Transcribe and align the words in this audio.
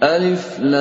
Alif 0.00 0.56
Lam 0.64 0.80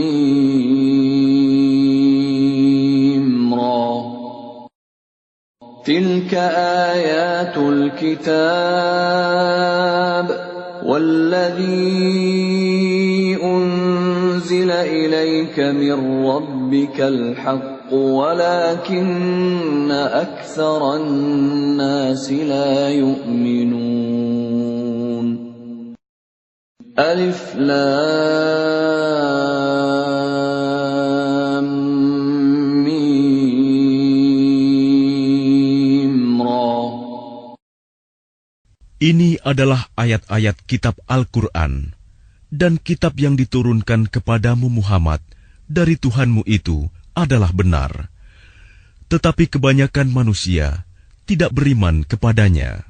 Mim 0.00 0.88
Ra 3.52 3.84
Tilka 5.84 6.46
ayatul 6.96 7.92
kitab 8.00 9.60
والذي 10.84 12.40
أنزل 13.42 14.70
إليك 14.70 15.60
من 15.60 16.26
ربك 16.26 17.00
الحق 17.00 17.92
ولكن 17.92 19.90
أكثر 19.90 20.96
الناس 20.96 22.32
لا 22.32 22.88
يؤمنون. 22.88 24.30
ألف 26.98 27.56
لام 27.56 28.90
Ini 39.00 39.40
adalah 39.40 39.88
ayat-ayat 39.96 40.60
kitab 40.68 41.00
Al-Quran 41.08 41.96
dan 42.52 42.76
kitab 42.76 43.16
yang 43.16 43.32
diturunkan 43.32 44.12
kepadamu 44.12 44.68
Muhammad 44.68 45.24
dari 45.64 45.96
Tuhanmu 45.96 46.44
itu 46.44 46.84
adalah 47.16 47.48
benar. 47.48 48.12
Tetapi 49.08 49.48
kebanyakan 49.48 50.12
manusia 50.12 50.84
tidak 51.24 51.48
beriman 51.56 52.04
kepadanya. 52.04 52.84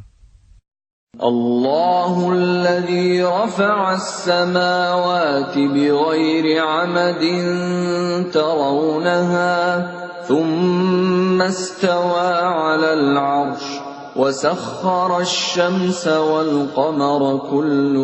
وسخر 14.19 15.19
الشمس 15.19 16.07
والقمر 16.07 17.21
كل 17.51 17.95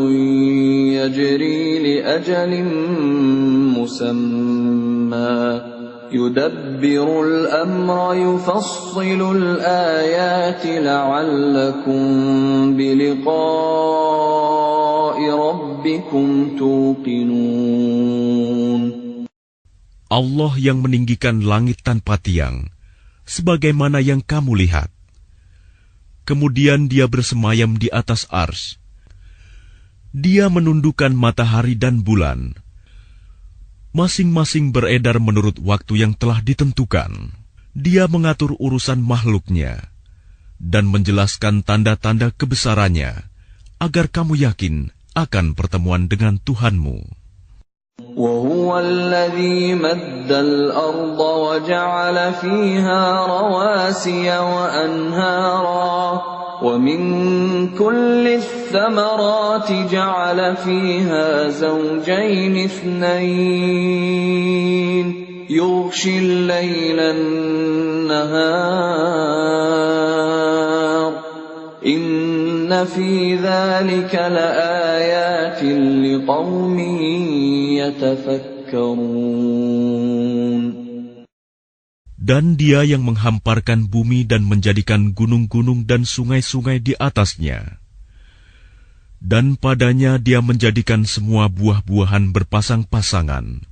يجري 1.00 1.64
لأجل 1.80 2.52
مسمى 3.80 5.62
يدبر 6.12 7.08
الأمر 7.24 8.16
يفصل 8.16 9.22
الآيات 9.36 10.66
لعلكم 10.66 12.04
بلقاء 12.76 14.00
ربكم 15.32 16.28
توقنون 16.60 18.02
Allah 20.12 20.52
yang 20.60 20.84
meninggikan 20.84 21.40
langit 21.40 21.88
tanpa 21.88 22.20
tiang, 22.20 22.68
sebagaimana 23.24 24.04
yang 24.04 24.20
kamu 24.20 24.60
lihat. 24.60 24.92
Kemudian 26.27 26.91
dia 26.91 27.07
bersemayam 27.07 27.79
di 27.79 27.87
atas 27.95 28.27
ars. 28.35 28.83
Dia 30.11 30.51
menundukkan 30.51 31.15
matahari 31.15 31.79
dan 31.79 32.03
bulan. 32.03 32.59
Masing-masing 33.95 34.75
beredar 34.75 35.23
menurut 35.23 35.57
waktu 35.63 36.03
yang 36.03 36.19
telah 36.19 36.43
ditentukan. 36.43 37.31
Dia 37.77 38.11
mengatur 38.11 38.59
urusan 38.59 38.99
makhluknya 38.99 39.93
dan 40.59 40.89
menjelaskan 40.89 41.63
tanda-tanda 41.63 42.33
kebesarannya 42.33 43.29
agar 43.77 44.09
kamu 44.09 44.41
yakin 44.41 44.91
akan 45.13 45.53
pertemuan 45.53 46.09
dengan 46.09 46.41
Tuhanmu. 46.41 47.26
وهو 48.17 48.79
الذي 48.79 49.75
مد 49.75 50.33
الأرض 50.33 51.21
وجعل 51.21 52.33
فيها 52.33 53.27
رواسي 53.27 54.39
وأنهارا 54.39 56.23
ومن 56.63 57.69
كل 57.69 58.29
الثمرات 58.29 59.73
جعل 59.73 60.57
فيها 60.57 61.49
زوجين 61.49 62.65
اثنين. 62.65 63.87
يغشي 65.51 66.19
الليل 66.19 67.01
النهار. 67.01 67.57
إن 71.87 72.26
Dan 82.17 82.59
dia 82.59 82.83
yang 82.83 83.07
menghamparkan 83.07 83.87
bumi 83.87 84.27
dan 84.27 84.43
menjadikan 84.43 85.15
gunung-gunung 85.15 85.87
dan 85.87 86.03
sungai-sungai 86.03 86.83
di 86.83 86.99
atasnya. 86.99 87.79
Dan 89.23 89.55
padanya 89.55 90.19
dia 90.19 90.43
menjadikan 90.43 91.07
semua 91.07 91.47
buah-buahan 91.47 92.35
berpasang-pasangan. 92.35 93.63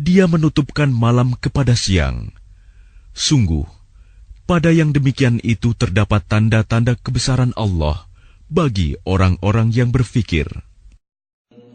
Dia 0.00 0.24
menutupkan 0.24 0.88
malam 0.88 1.36
kepada 1.36 1.76
siang. 1.76 2.32
Sungguh, 3.12 3.68
pada 4.49 4.69
yang 4.69 4.93
demikian 4.93 5.41
itu 5.41 5.73
terdapat 5.73 6.21
tanda-tanda 6.29 6.93
kebesaran 6.97 7.51
Allah 7.57 8.05
bagi 8.45 8.93
orang-orang 9.03 9.73
yang 9.73 9.89
berfikir. 9.89 10.65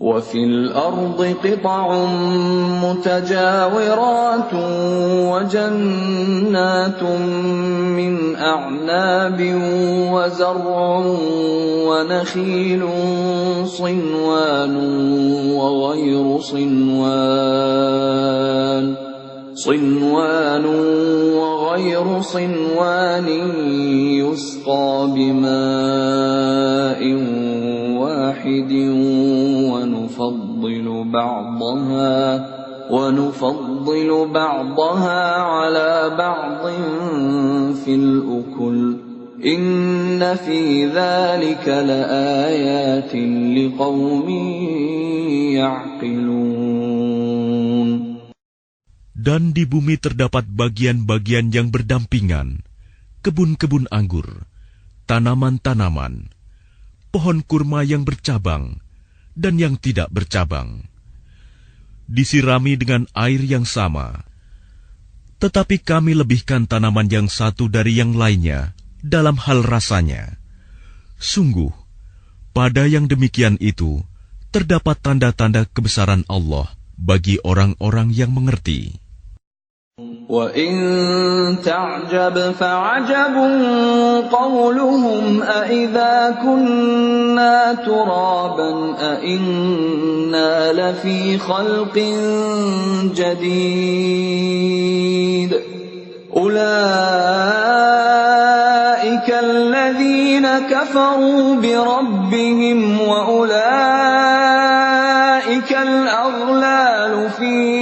وفي 0.01 0.45
الأرض 0.45 1.37
قطع 1.45 2.05
متجاورات 2.85 4.55
وجنات 5.29 7.03
من 7.93 8.37
أعناب 8.37 9.41
وزرع 10.13 11.05
ونخيل 11.89 12.83
صنوان 13.67 14.77
وغير 15.53 16.41
صنوان 16.41 18.11
صنوان 19.55 20.65
وغير 21.76 22.22
صنوان 22.22 23.28
يسقى 24.24 25.08
بماء 25.16 27.02
واحد 28.00 28.72
ونفضل 29.72 31.06
بعضها 31.14 32.46
ونفضل 32.92 34.28
بعضها 34.34 35.42
على 35.42 36.16
بعض 36.18 36.68
في 37.76 37.96
الأكل. 37.96 38.96
إن 39.46 40.36
في 40.36 40.86
ذلك 40.86 41.68
لآيات 41.68 43.16
لقوم 43.58 44.30
يعقلون. 45.60 46.55
Dan 49.26 49.58
di 49.58 49.66
bumi 49.66 49.98
terdapat 49.98 50.46
bagian-bagian 50.46 51.50
yang 51.50 51.74
berdampingan, 51.74 52.62
kebun-kebun 53.26 53.90
anggur, 53.90 54.46
tanaman-tanaman, 55.10 56.30
pohon 57.10 57.42
kurma 57.42 57.82
yang 57.82 58.06
bercabang, 58.06 58.78
dan 59.34 59.58
yang 59.58 59.82
tidak 59.82 60.14
bercabang. 60.14 60.86
Disirami 62.06 62.78
dengan 62.78 63.10
air 63.18 63.42
yang 63.42 63.66
sama, 63.66 64.30
tetapi 65.42 65.82
kami 65.82 66.14
lebihkan 66.14 66.70
tanaman 66.70 67.10
yang 67.10 67.26
satu 67.26 67.66
dari 67.66 67.98
yang 67.98 68.14
lainnya 68.14 68.78
dalam 69.02 69.42
hal 69.42 69.66
rasanya. 69.66 70.38
Sungguh, 71.18 71.74
pada 72.54 72.86
yang 72.86 73.10
demikian 73.10 73.58
itu 73.58 74.06
terdapat 74.54 75.02
tanda-tanda 75.02 75.66
kebesaran 75.66 76.22
Allah 76.30 76.70
bagi 76.94 77.42
orang-orang 77.42 78.14
yang 78.14 78.30
mengerti. 78.30 79.05
وَإِن 80.30 80.76
تَعْجَبْ 81.64 82.52
فَعَجَبٌ 82.60 83.36
قَوْلُهُمْ 84.32 85.44
أَإِذَا 85.44 86.36
كُنَّا 86.44 87.74
تُرَابًا 87.74 88.96
أَإِنَّا 89.00 90.74
لَفِي 90.74 91.38
خَلْقٍ 91.38 91.96
جَدِيدٍ 93.16 94.32
أُولَٰئِكَ 96.38 96.60
الَّذِينَ 99.30 100.48
كَفَرُوا 100.60 101.56
بِرَبِّهِمْ 101.56 103.02
وَأُولَٰئِكَ 103.02 104.12
الْأَغْلَالُ 105.72 107.30
فِي 107.30 107.75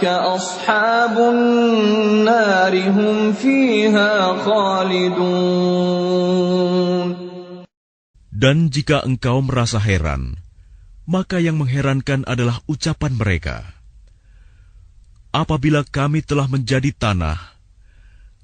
أصحاب 0.05 1.15
النار 1.17 2.73
هم 2.89 3.33
فيها 3.33 4.43
خالدون 4.45 5.69
Dan 8.39 8.71
jika 8.71 9.03
engkau 9.03 9.43
merasa 9.43 9.83
heran, 9.83 10.39
maka 11.03 11.43
yang 11.43 11.59
mengherankan 11.59 12.23
adalah 12.23 12.63
ucapan 12.71 13.11
mereka. 13.19 13.67
Apabila 15.35 15.83
kami 15.83 16.23
telah 16.23 16.47
menjadi 16.47 16.95
tanah, 16.95 17.35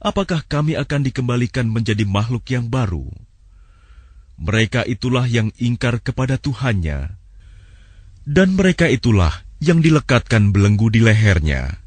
apakah 0.04 0.44
kami 0.44 0.76
akan 0.76 1.00
dikembalikan 1.08 1.72
menjadi 1.72 2.04
makhluk 2.04 2.44
yang 2.52 2.68
baru? 2.68 3.08
Mereka 4.36 4.84
itulah 4.84 5.24
yang 5.32 5.56
ingkar 5.56 6.04
kepada 6.04 6.36
Tuhannya, 6.36 7.16
dan 8.30 8.58
mereka 8.58 8.90
itulah 8.90 9.46
yang 9.62 9.80
dilekatkan 9.80 10.50
belenggu 10.52 10.90
di 10.90 11.02
lehernya. 11.06 11.82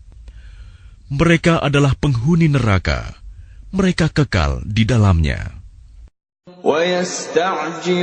Mereka 1.08 1.64
adalah 1.64 1.96
penghuni 1.96 2.46
neraka, 2.52 3.16
mereka 3.72 4.08
kekal 4.12 4.60
di 4.64 4.84
dalamnya. 4.84 5.58
ويستعجلونك 6.64 8.00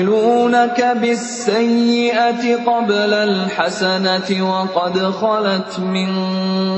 بالسيئة 1.01 2.55
قبل 2.65 3.13
الحسنة 3.13 4.29
وقد 4.49 4.95
خلت 5.11 5.79
من 5.79 6.09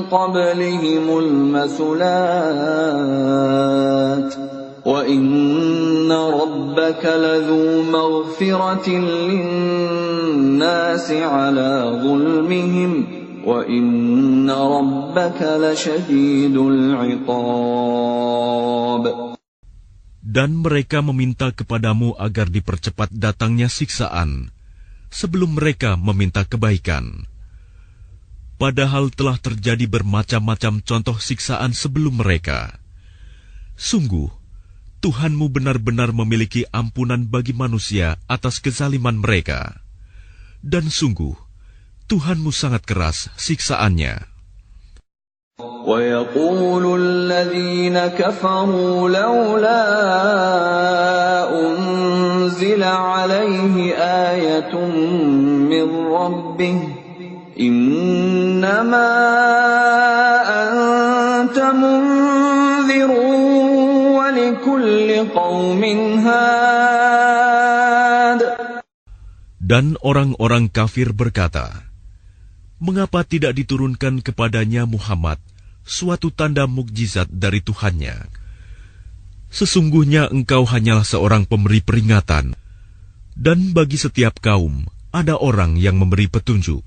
قبلهم 0.09 1.19
المثلات 1.19 2.17
وإن 4.87 6.07
ربك 6.11 7.03
لذو 7.03 7.83
مغفرة 7.91 8.87
للناس 9.27 11.11
على 11.11 11.71
ظلمهم 12.03 12.91
وإن 13.43 14.47
ربك 14.47 15.39
لشديد 15.43 16.55
العقاب 16.57 18.07
Dan 20.27 20.59
mereka 20.59 20.99
meminta 21.01 21.55
kepadamu 21.55 22.11
agar 22.19 22.51
dipercepat 22.51 23.09
datangnya 23.09 23.71
siksaan 23.71 24.51
sebelum 25.07 25.55
mereka 25.55 25.95
meminta 25.95 26.43
kebaikan. 26.43 27.25
Padahal 28.59 29.09
telah 29.13 29.39
terjadi 29.39 29.87
bermacam-macam 29.87 30.83
contoh 30.83 31.17
siksaan 31.17 31.71
sebelum 31.73 32.19
mereka. 32.21 32.75
Sungguh, 33.77 34.29
Tuhanmu 35.01 35.53
benar-benar 35.53 36.09
memiliki 36.09 36.65
ampunan 36.73 37.29
bagi 37.29 37.53
manusia 37.53 38.17
atas 38.25 38.57
kezaliman 38.57 39.21
mereka. 39.21 39.77
Dan 40.65 40.89
sungguh, 40.89 41.37
Tuhanmu 42.09 42.49
sangat 42.49 42.83
keras 42.83 43.29
siksaannya. 43.37 44.37
ويقول 45.87 47.01
الذين 47.01 47.97
كفروا 47.97 49.09
لولا 49.09 49.83
أنزل 51.49 52.83
عليه 52.83 53.95
آية 53.97 54.73
من 55.65 55.87
ربه 56.13 56.79
إنما 57.59 59.09
أنت 60.45 61.57
منذر 61.57 61.77
ولكل 61.77 61.77
قوم 61.77 62.10
هاد 62.10 62.10
Dan 69.62 69.98
orang-orang 70.02 70.70
kafir 70.70 71.10
berkata, 71.10 71.90
Mengapa 72.82 73.22
tidak 73.22 73.54
diturunkan 73.58 74.22
kepadanya 74.22 74.86
Muhammad 74.90 75.38
suatu 75.86 76.30
tanda 76.34 76.66
mukjizat 76.66 77.30
dari 77.30 77.62
Tuhannya. 77.62 78.26
Sesungguhnya 79.52 80.30
engkau 80.30 80.66
hanyalah 80.66 81.06
seorang 81.06 81.46
pemberi 81.46 81.78
peringatan, 81.78 82.58
dan 83.38 83.58
bagi 83.70 83.98
setiap 84.00 84.40
kaum 84.42 84.86
ada 85.12 85.36
orang 85.38 85.76
yang 85.76 86.00
memberi 86.00 86.26
petunjuk. 86.26 86.82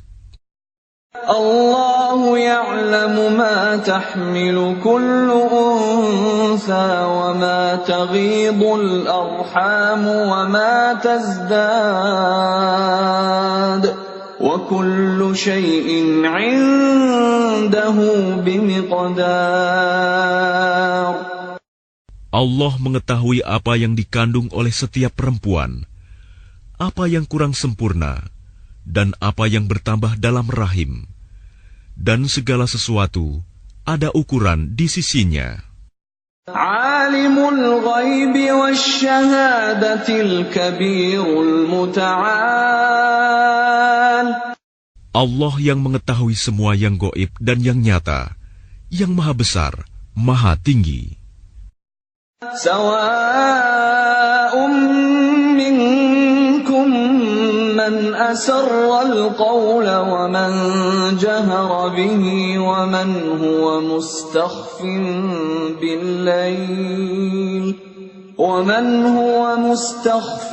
الله 2.15 2.39
يعلم 2.39 3.35
ما 3.35 3.83
تحمل 3.83 4.77
كل 4.79 5.29
أنثى 5.51 6.91
وما 7.19 7.83
تغيض 7.83 8.63
الأرحام 8.63 10.07
وما 10.07 11.03
تزداد 11.03 11.51
وكل 14.41 15.19
شيء 15.35 15.91
عنده 16.27 17.97
بمقدار 18.47 19.91
Allah 22.31 22.79
mengetahui 22.79 23.43
apa 23.43 23.75
yang 23.75 23.99
dikandung 23.99 24.55
oleh 24.55 24.71
setiap 24.71 25.19
perempuan, 25.19 25.83
apa 26.79 27.11
yang 27.11 27.27
kurang 27.27 27.59
sempurna, 27.59 28.23
dan 28.87 29.19
apa 29.19 29.51
yang 29.51 29.67
bertambah 29.67 30.15
dalam 30.15 30.47
rahim, 30.47 31.11
dan 31.96 32.28
segala 32.28 32.68
sesuatu 32.68 33.40
ada 33.88 34.12
ukuran 34.12 34.76
di 34.76 34.92
sisinya. 34.92 35.64
Alimul 36.46 37.82
ghaibi 37.82 38.54
wasyahadatil 38.54 40.54
kabirul 40.54 41.66
muta'al. 41.66 42.06
Allah 45.16 45.56
yang 45.64 45.80
mengetahui 45.82 46.36
semua 46.38 46.76
yang 46.76 47.00
goib 47.02 47.32
dan 47.42 47.64
yang 47.64 47.80
nyata, 47.82 48.36
yang 48.94 49.16
maha 49.16 49.34
besar, 49.34 49.74
maha 50.14 50.54
tinggi. 50.60 51.18
Sawa'um 52.46 52.94
minkum 55.56 56.25
من 57.85 58.15
أسر 58.15 59.03
القول 59.03 59.89
ومن 59.89 60.51
جهر 61.21 61.89
به 61.89 62.25
ومن 62.59 63.11
هو 63.41 63.81
مستخف 63.81 64.83
بالليل 65.81 67.65
ومن 68.41 68.87
هو 69.05 69.57
مستخف 69.57 70.53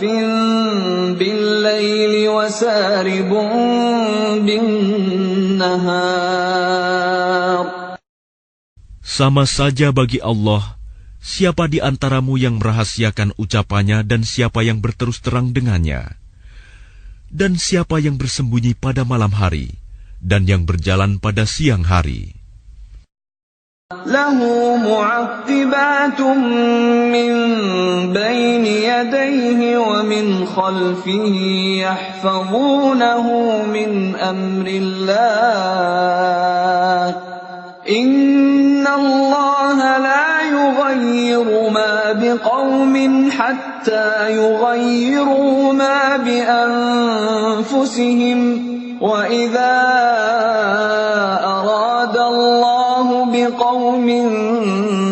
بالليل 1.16 2.14
وسارب 2.30 3.32
بالنهار 4.44 6.18
Sama 9.18 9.50
saja 9.50 9.90
bagi 9.90 10.22
Allah, 10.22 10.78
siapa 11.18 11.66
di 11.66 11.82
antaramu 11.82 12.38
yang 12.38 12.62
merahasiakan 12.62 13.34
ucapannya 13.42 14.06
dan 14.06 14.22
siapa 14.22 14.62
yang 14.62 14.78
berterus 14.78 15.26
terang 15.26 15.58
dengannya, 15.58 16.14
dan 17.33 17.57
siapa 17.57 17.97
yang 17.97 18.21
bersembunyi 18.21 18.77
pada 18.77 19.09
malam 19.09 19.33
hari 19.33 19.73
dan 20.21 20.45
yang 20.45 20.69
berjalan 20.69 21.17
pada 21.17 21.49
siang 21.49 21.83
hari. 21.83 22.37
Lahu 23.93 24.81
mu'aqibatun 24.81 26.39
min 27.13 27.33
baini 28.17 28.89
yadayhi 28.89 29.77
wa 29.77 30.01
min 30.01 30.49
khalfihi 30.49 31.85
yahfazunahu 31.85 33.69
min 33.69 34.17
amrillah. 34.17 35.21
Inna 37.85 38.97
Allah 38.97 39.77
la 40.01 40.41
yughayyiru 40.57 41.69
ma 41.69 42.17
biqaumin 42.17 43.29
hatta 43.29 44.33
yughayyiru 44.33 45.77
ma 45.77 46.02
بأنفسهم 46.26 48.40
وإذا 49.02 49.78
أراد 51.46 52.18
الله 52.18 53.08
بقوم 53.34 54.08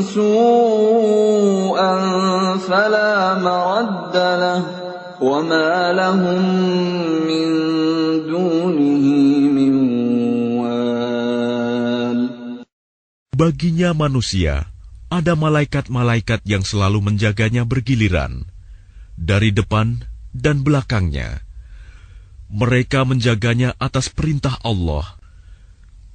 سوءا 0.02 1.94
فلا 2.58 3.14
مرد 3.40 4.16
له 4.16 4.64
وما 5.22 5.94
لهم 5.94 6.42
من 7.30 7.48
دونه 8.26 9.06
من 9.54 9.74
وال 10.60 12.20
Baginya 13.36 13.92
manusia, 13.92 14.72
ada 15.12 15.36
malaikat-malaikat 15.36 16.48
yang 16.48 16.64
selalu 16.64 17.04
menjaganya 17.04 17.68
bergiliran, 17.68 18.48
dari 19.20 19.52
depan 19.52 20.08
dan 20.35 20.63
belakangnya. 20.63 21.43
Mereka 22.51 23.07
menjaganya 23.07 23.79
atas 23.79 24.11
perintah 24.11 24.59
Allah. 24.67 25.19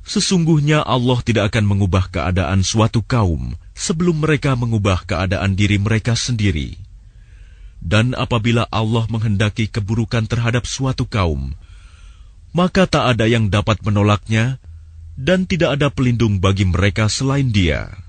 Sesungguhnya 0.06 0.84
Allah 0.86 1.18
tidak 1.26 1.50
akan 1.56 1.66
mengubah 1.66 2.12
keadaan 2.12 2.62
suatu 2.62 3.02
kaum 3.02 3.58
sebelum 3.74 4.22
mereka 4.22 4.54
mengubah 4.54 5.02
keadaan 5.08 5.58
diri 5.58 5.82
mereka 5.82 6.14
sendiri. 6.14 6.78
Dan 7.82 8.14
apabila 8.18 8.70
Allah 8.70 9.06
menghendaki 9.10 9.70
keburukan 9.70 10.26
terhadap 10.26 10.66
suatu 10.66 11.06
kaum, 11.06 11.54
maka 12.56 12.88
tak 12.88 13.18
ada 13.18 13.26
yang 13.28 13.52
dapat 13.52 13.84
menolaknya, 13.84 14.58
dan 15.16 15.48
tidak 15.48 15.80
ada 15.80 15.88
pelindung 15.92 16.44
bagi 16.44 16.68
mereka 16.68 17.08
selain 17.08 17.52
Dia. 17.52 18.05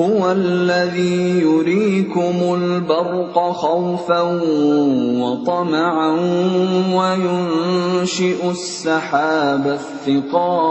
هو 0.00 0.32
الذي 0.32 1.40
يريكم 1.44 2.36
البرق 2.54 3.36
خوفا 3.52 4.22
وطمعا 5.22 6.12
وينشئ 6.96 8.40
السحاب 8.50 9.64
الثقال 9.66 10.70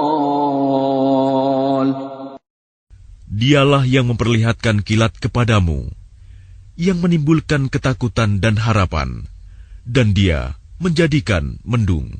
Dialah 3.39 3.87
yang 3.87 4.11
memperlihatkan 4.11 4.83
kilat 4.83 5.15
kepadamu, 5.15 5.87
yang 6.75 6.99
menimbulkan 6.99 7.71
ketakutan 7.71 8.43
dan 8.43 8.59
harapan, 8.59 9.23
dan 9.87 10.11
dia 10.11 10.59
menjadikan 10.75 11.55
mendung. 11.63 12.19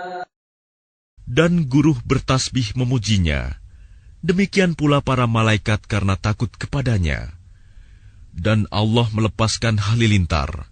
Dan 1.31 1.71
guruh 1.71 1.95
bertasbih 2.03 2.75
memujinya. 2.75 3.55
Demikian 4.19 4.75
pula 4.75 4.99
para 4.99 5.31
malaikat 5.31 5.87
karena 5.87 6.19
takut 6.19 6.51
kepadanya. 6.51 7.31
Dan 8.35 8.67
Allah 8.67 9.07
melepaskan 9.15 9.79
halilintar, 9.79 10.67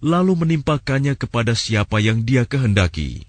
lalu 0.00 0.40
menimpakannya 0.40 1.20
kepada 1.20 1.52
siapa 1.52 2.00
yang 2.00 2.24
dia 2.24 2.48
kehendaki. 2.48 3.28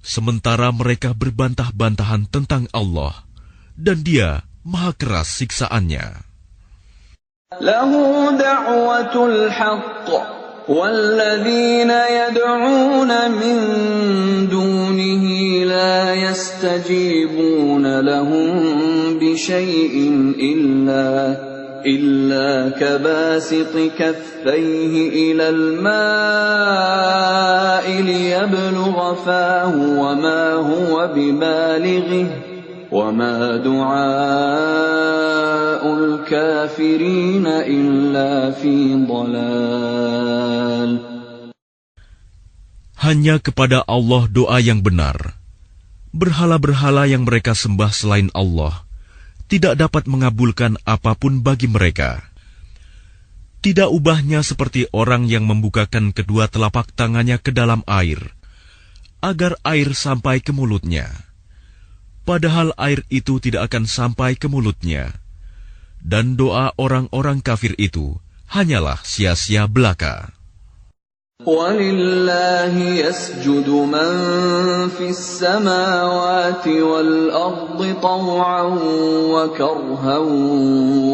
Sementara 0.00 0.72
mereka 0.72 1.12
berbantah-bantahan 1.12 2.24
tentang 2.32 2.64
Allah, 2.72 3.28
dan 3.76 4.00
dia 4.00 4.48
maha 4.64 4.96
keras 4.96 5.28
siksaannya. 5.44 6.24
Lahu 7.60 8.32
da'watul 8.34 9.52
haqq 9.52 10.35
والذين 10.68 11.90
يدعون 11.90 13.30
من 13.30 13.58
دونه 14.50 15.24
لا 15.64 16.14
يستجيبون 16.14 18.00
لهم 18.00 18.48
بشيء 19.18 20.10
إلا 20.40 21.36
إلا 21.86 22.70
كباسط 22.80 23.76
كفيه 23.98 25.32
إلى 25.32 25.48
الماء 25.48 26.26
ليبلغ 28.02 29.14
فاه 29.14 29.74
وما 29.98 30.52
هو 30.52 31.10
ببالغه. 31.14 32.55
وما 32.91 33.63
دعاء 33.63 34.03
الكافرين 35.87 37.47
إلا 37.47 38.51
في 38.51 38.93
ضلال 39.07 40.91
Hanya 43.01 43.41
kepada 43.41 43.81
Allah 43.89 44.29
doa 44.29 44.61
yang 44.61 44.85
benar. 44.85 45.33
Berhala-berhala 46.13 47.09
yang 47.09 47.25
mereka 47.25 47.57
sembah 47.57 47.89
selain 47.89 48.29
Allah 48.37 48.85
tidak 49.49 49.73
dapat 49.73 50.05
mengabulkan 50.05 50.77
apapun 50.85 51.41
bagi 51.41 51.65
mereka. 51.65 52.21
Tidak 53.65 53.89
ubahnya 53.89 54.45
seperti 54.45 54.85
orang 54.93 55.25
yang 55.25 55.49
membukakan 55.49 56.13
kedua 56.13 56.45
telapak 56.45 56.93
tangannya 56.93 57.41
ke 57.41 57.49
dalam 57.49 57.81
air, 57.89 58.21
agar 59.17 59.57
air 59.65 59.97
sampai 59.97 60.37
ke 60.45 60.53
mulutnya 60.53 61.24
padahal 62.25 62.71
air 62.77 63.03
itu 63.09 63.41
tidak 63.43 63.71
akan 63.71 63.89
sampai 63.89 64.37
ke 64.37 64.47
mulutnya. 64.47 65.13
Dan 66.01 66.33
doa 66.33 66.73
orang-orang 66.81 67.45
kafir 67.45 67.77
itu 67.77 68.17
hanyalah 68.49 68.97
sia-sia 69.05 69.69
belaka. 69.69 70.33
ولله 71.41 72.77
يسجد 72.77 73.69
من 73.69 74.11
في 74.93 75.09
السماوات 75.09 76.67
والأرض 76.67 77.95
طوعا 78.01 78.61
وكرها 79.33 80.17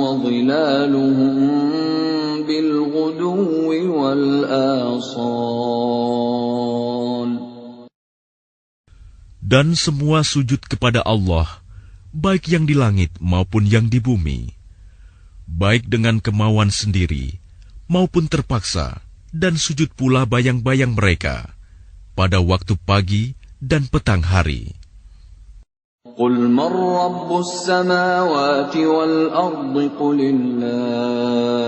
وظلالهم 0.04 1.36
بالغدو 2.44 3.72
والآصال 4.04 5.58
dan 9.44 9.78
semua 9.78 10.26
sujud 10.26 10.60
kepada 10.66 11.06
Allah, 11.06 11.48
baik 12.12 12.50
yang 12.50 12.66
di 12.66 12.74
langit 12.74 13.14
maupun 13.22 13.64
yang 13.70 13.88
di 13.88 14.02
bumi, 14.02 14.52
baik 15.46 15.88
dengan 15.88 16.20
kemauan 16.20 16.74
sendiri 16.74 17.40
maupun 17.88 18.28
terpaksa, 18.28 19.00
dan 19.32 19.56
sujud 19.56 19.94
pula 19.96 20.28
bayang-bayang 20.28 20.92
mereka 20.98 21.56
pada 22.18 22.42
waktu 22.44 22.76
pagi 22.84 23.38
dan 23.64 23.88
petang 23.88 24.24
hari. 24.24 24.76
قل 26.18 26.34
من 26.50 26.74
رب 26.74 27.30
السماوات 27.30 28.74
والأرض 28.74 29.76
قل 30.02 30.20
الله 30.34 31.68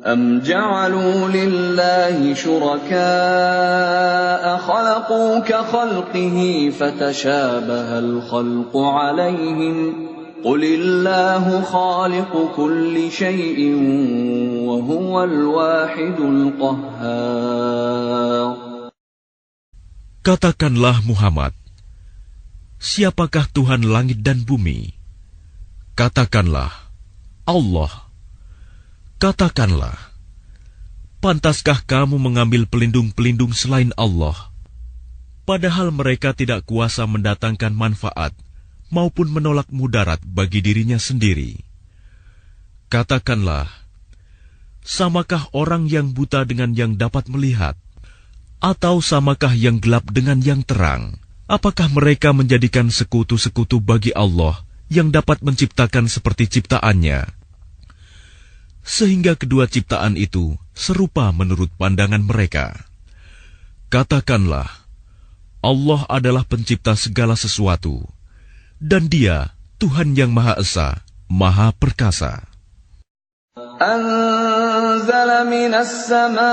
أم 0.00 0.40
جعلوا 0.40 1.28
لله 1.28 2.34
شركاء 2.34 2.96
خلقوا 4.56 5.38
كخلقه 5.38 6.70
فتشابه 6.78 7.98
الخلق 7.98 8.76
عليهم 8.76 10.06
قل 10.44 10.64
الله 10.64 11.60
خالق 11.62 12.56
كل 12.56 13.10
شيء 13.10 13.74
وهو 14.64 15.24
الواحد 15.24 16.20
القهار 16.20 17.70
Katakanlah 20.20 21.00
Muhammad, 21.00 21.56
siapakah 22.76 23.48
Tuhan 23.56 23.88
langit 23.88 24.20
dan 24.20 24.44
bumi? 24.44 24.92
Katakanlah, 25.96 26.68
Allah. 27.48 28.09
Katakanlah, 29.20 30.16
pantaskah 31.20 31.84
kamu 31.84 32.16
mengambil 32.16 32.64
pelindung-pelindung 32.64 33.52
selain 33.52 33.92
Allah? 34.00 34.48
Padahal 35.44 35.92
mereka 35.92 36.32
tidak 36.32 36.64
kuasa 36.64 37.04
mendatangkan 37.04 37.68
manfaat 37.76 38.32
maupun 38.88 39.28
menolak 39.28 39.68
mudarat 39.68 40.24
bagi 40.24 40.64
dirinya 40.64 40.96
sendiri. 40.96 41.60
Katakanlah, 42.88 43.68
samakah 44.88 45.52
orang 45.52 45.84
yang 45.84 46.16
buta 46.16 46.48
dengan 46.48 46.72
yang 46.72 46.96
dapat 46.96 47.28
melihat? 47.28 47.76
Atau 48.56 49.04
samakah 49.04 49.52
yang 49.52 49.84
gelap 49.84 50.08
dengan 50.08 50.40
yang 50.40 50.64
terang? 50.64 51.20
Apakah 51.44 51.92
mereka 51.92 52.32
menjadikan 52.32 52.88
sekutu-sekutu 52.88 53.84
bagi 53.84 54.16
Allah 54.16 54.64
yang 54.88 55.12
dapat 55.12 55.44
menciptakan 55.44 56.08
seperti 56.08 56.48
ciptaannya? 56.56 57.39
Sehingga 58.89 59.33
kedua 59.33 59.65
ciptaan 59.65 60.13
itu 60.13 60.53
serupa 60.77 61.33
menurut 61.33 61.73
pandangan 61.73 62.21
mereka. 62.21 62.77
Katakanlah, 63.89 64.69
Allah 65.65 66.01
adalah 66.05 66.45
pencipta 66.45 66.93
segala 66.93 67.33
sesuatu 67.33 68.05
dan 68.77 69.09
Dia 69.09 69.55
Tuhan 69.81 70.13
yang 70.13 70.29
Maha 70.29 70.61
Esa, 70.61 71.01
Maha 71.25 71.73
Perkasa. 71.73 72.55
أنزل 73.81 75.47
من 75.47 75.71
السماء 75.71 76.43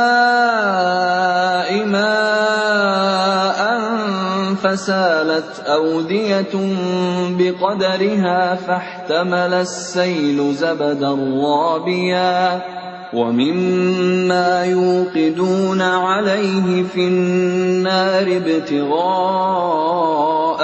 ماء 1.86 3.65
فسالت 4.55 5.59
أودية 5.59 6.75
بقدرها 7.29 8.55
فاحتمل 8.55 9.53
السيل 9.53 10.53
زبدا 10.53 11.17
رابيا 11.43 12.61
ومما 13.13 14.65
يوقدون 14.65 15.81
عليه 15.81 16.83
في 16.83 17.07
النار 17.07 18.27
ابتغاء 18.37 19.57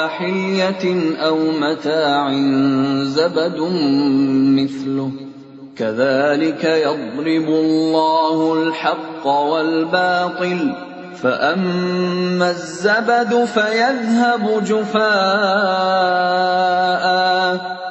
حلية 0.08 1.16
أو 1.20 1.38
متاع 1.38 2.32
زبد 3.04 3.60
مثله. 4.60 5.12
كذلك 5.78 6.64
يضرب 6.64 7.48
الله 7.50 8.54
الحق 8.54 9.28
والباطل 9.28 10.93
فأما 11.23 12.51
الزبد 12.51 13.45
فيذهب 13.45 14.65
جفاء 14.65 15.09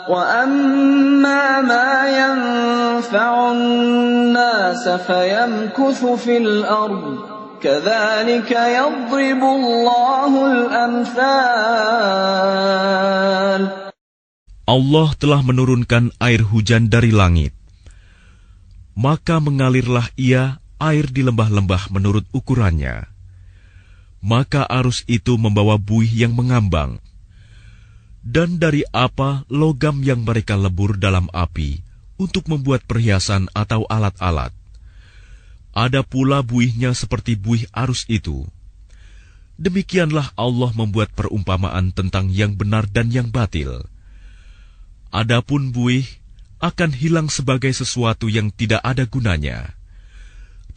وأما 0.07 1.61
ما 1.61 2.07
ينفع 2.07 3.51
الناس 3.51 4.89
فيمكث 4.89 6.05
في 6.05 6.37
الأرض 6.37 7.19
كذلك 7.61 8.51
يضرب 8.51 9.41
الله 9.43 10.31
الأمثال 10.51 11.77
Allah 14.67 15.15
telah 15.15 15.39
menurunkan 15.47 16.11
air 16.19 16.43
hujan 16.43 16.91
dari 16.91 17.15
langit. 17.15 17.55
Maka 18.99 19.39
mengalirlah 19.39 20.11
ia 20.19 20.59
air 20.75 21.07
di 21.07 21.23
lembah-lembah 21.23 21.87
menurut 21.87 22.27
ukurannya. 22.35 23.10
Maka 24.22 24.62
arus 24.70 25.02
itu 25.10 25.34
membawa 25.34 25.74
buih 25.76 26.08
yang 26.08 26.32
mengambang. 26.32 27.02
Dan 28.22 28.62
dari 28.62 28.86
apa 28.94 29.42
logam 29.50 29.98
yang 30.06 30.22
mereka 30.22 30.54
lebur 30.54 30.94
dalam 30.94 31.26
api 31.34 31.82
untuk 32.22 32.46
membuat 32.46 32.86
perhiasan 32.86 33.50
atau 33.50 33.82
alat-alat. 33.90 34.54
Ada 35.74 36.06
pula 36.06 36.46
buihnya 36.46 36.94
seperti 36.94 37.34
buih 37.34 37.66
arus 37.74 38.06
itu. 38.06 38.46
Demikianlah 39.58 40.30
Allah 40.38 40.70
membuat 40.70 41.10
perumpamaan 41.18 41.90
tentang 41.90 42.30
yang 42.30 42.54
benar 42.54 42.86
dan 42.86 43.10
yang 43.10 43.28
batil. 43.34 43.82
Adapun 45.10 45.74
buih 45.74 46.06
akan 46.62 46.94
hilang 46.94 47.26
sebagai 47.26 47.74
sesuatu 47.74 48.30
yang 48.30 48.54
tidak 48.54 48.80
ada 48.86 49.02
gunanya, 49.02 49.74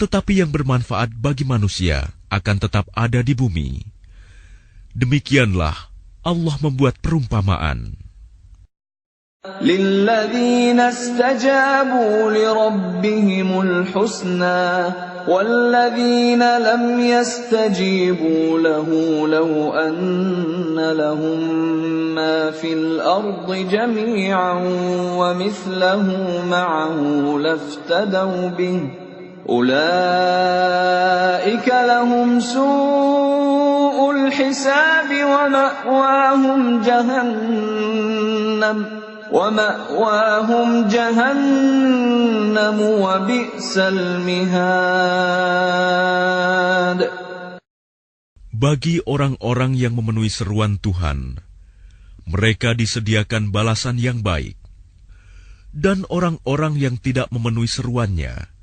tetapi 0.01 0.41
yang 0.41 0.49
bermanfaat 0.49 1.13
bagi 1.13 1.45
manusia 1.45 2.09
akan 2.33 2.57
tetap 2.57 2.89
ada 2.97 3.21
di 3.21 3.37
bumi. 3.37 3.85
Demikianlah 4.97 5.77
Allah 6.25 6.57
membuat 6.65 6.97
perumpamaan. 7.05 8.01
للذين 9.41 10.81
استجابوا 10.81 12.31
لربهم 12.31 13.61
الحسنى 13.61 14.69
والذين 15.29 16.43
لم 16.59 17.01
يستجيبوا 17.01 18.59
له 18.59 18.89
لو 19.29 19.73
أن 19.73 20.77
لهم 20.77 21.41
ما 22.15 22.51
في 22.51 22.73
الأرض 22.73 23.49
جميعا 23.49 24.55
ومثله 25.17 26.05
معه 26.45 27.01
لافتدوا 27.41 28.49
به 28.49 28.81
لَهُمْ 31.70 32.42
سُوءُ 32.42 33.98
الْحِسَابِ 34.12 35.10
وَمَأْوَاهُمْ 35.14 36.62
جَهَنَّمُ 36.82 38.78
وَمَأْوَاهُمْ 39.30 40.68
جَهَنَّمُ 40.90 42.78
Bagi 48.56 48.98
orang-orang 49.06 49.78
yang 49.78 49.94
memenuhi 49.94 50.34
seruan 50.34 50.82
Tuhan 50.82 51.38
mereka 52.26 52.74
disediakan 52.74 53.54
balasan 53.54 54.02
yang 54.02 54.26
baik. 54.26 54.58
Dan 55.76 56.08
orang-orang 56.10 56.80
yang 56.80 56.96
tidak 56.98 57.30
memenuhi 57.30 57.68
seruannya 57.68 58.55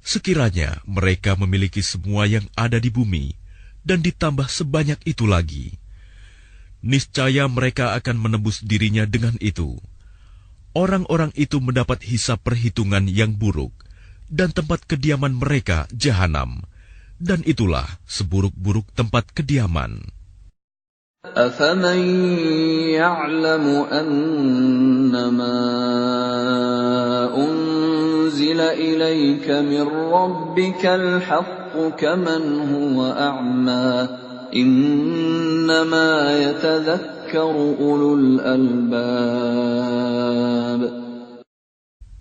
sekiranya 0.00 0.80
mereka 0.86 1.34
memiliki 1.34 1.82
semua 1.82 2.28
yang 2.30 2.46
ada 2.54 2.78
di 2.78 2.88
bumi 2.92 3.34
dan 3.82 4.02
ditambah 4.02 4.46
sebanyak 4.50 4.98
itu 5.06 5.24
lagi, 5.26 5.78
niscaya 6.82 7.46
mereka 7.46 7.94
akan 7.98 8.16
menebus 8.18 8.62
dirinya 8.62 9.06
dengan 9.06 9.34
itu 9.38 9.78
orang-orang 10.76 11.32
itu 11.32 11.56
mendapat 11.56 12.04
hisap 12.04 12.44
perhitungan 12.44 13.08
yang 13.08 13.32
buruk, 13.32 13.72
dan 14.28 14.52
tempat 14.52 14.84
kediaman 14.84 15.32
mereka 15.32 15.88
jahanam, 15.96 16.60
dan 17.16 17.40
itulah 17.48 17.88
seburuk-buruk 18.04 18.84
tempat 18.92 19.32
kediaman. 19.32 20.12
أفمن 21.26 22.00
يعلم 22.94 23.66
أنما 23.90 25.58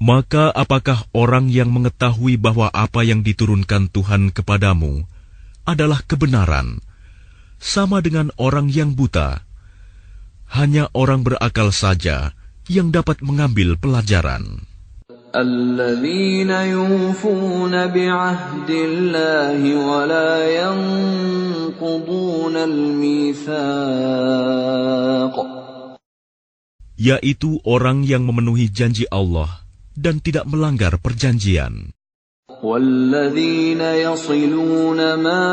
Maka 0.01 0.45
apakah 0.57 1.05
orang 1.13 1.53
yang 1.53 1.71
mengetahui 1.71 2.41
bahwa 2.41 2.73
apa 2.73 3.05
yang 3.05 3.21
diturunkan 3.21 3.93
Tuhan 3.93 4.33
kepadamu 4.33 5.05
adalah 5.69 6.01
kebenaran? 6.07 6.81
Sama 7.61 8.01
dengan 8.01 8.33
orang 8.41 8.73
yang 8.73 8.97
buta. 8.97 9.45
Hanya 10.51 10.89
orang 10.97 11.21
berakal 11.23 11.71
saja 11.71 12.33
yang 12.67 12.89
dapat 12.91 13.21
mengambil 13.21 13.77
pelajaran. 13.77 14.70
الذين 15.37 16.51
يوفون 16.51 17.71
بعهد 17.87 18.71
الله 18.71 19.61
ولا 19.87 20.33
ينقضون 20.63 22.57
الميثاق 22.57 23.51
Yaitu 27.01 27.57
orang 27.65 28.05
yang 28.05 28.29
memenuhi 28.29 28.69
janji 28.69 29.09
Allah 29.09 29.65
dan 29.97 30.21
tidak 30.21 30.45
melanggar 30.45 31.01
perjanjian. 31.01 31.97
والذين 32.61 33.81
يصلون 33.81 35.01
ما 35.17 35.49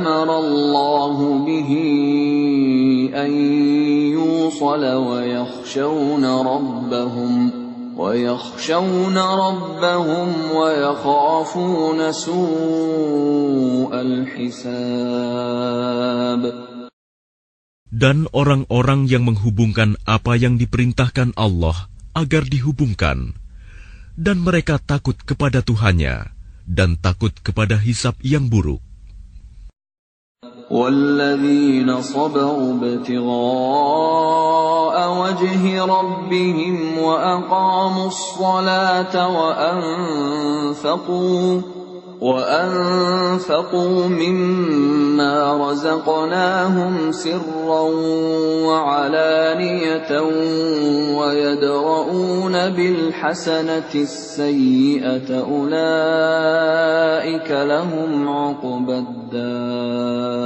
أمر 0.00 0.28
الله 0.38 1.16
به 1.44 1.70
أن 3.12 3.30
يوصل 4.16 4.82
ويخشون 4.84 6.24
ربهم 6.24 7.65
ويخشون 7.97 9.17
ربهم 9.17 10.27
ويخافون 10.51 12.11
سوء 12.11 13.91
الحساب 14.01 15.21
Dan 17.91 18.25
orang-orang 18.31 19.05
yang 19.11 19.27
menghubungkan 19.27 19.99
apa 20.07 20.39
yang 20.39 20.55
diperintahkan 20.57 21.35
Allah 21.37 21.91
agar 22.17 22.47
dihubungkan, 22.47 23.35
dan 24.15 24.41
mereka 24.41 24.79
takut 24.79 25.19
kepada 25.21 25.59
Tuhannya 25.61 26.31
dan 26.65 26.95
takut 26.97 27.35
kepada 27.43 27.75
hisap 27.75 28.15
yang 28.23 28.47
buruk. 28.47 28.79
والذين 30.70 32.00
صبروا 32.02 32.72
ابتغاء 32.74 34.16
وجه 35.20 35.84
ربهم 35.84 36.98
وأقاموا 36.98 38.06
الصلاة 38.06 39.28
وأنفقوا 40.74 41.60
وأنفقوا 42.21 44.07
مما 44.07 45.57
رزقناهم 45.57 47.11
سرا 47.11 47.81
وعلانية 48.69 50.11
ويدرؤون 51.17 52.55
بالحسنة 52.69 53.91
السيئة 53.95 55.29
أولئك 55.39 55.81
لهم 57.51 58.11
عقبى 58.29 58.97
الدار 58.97 60.41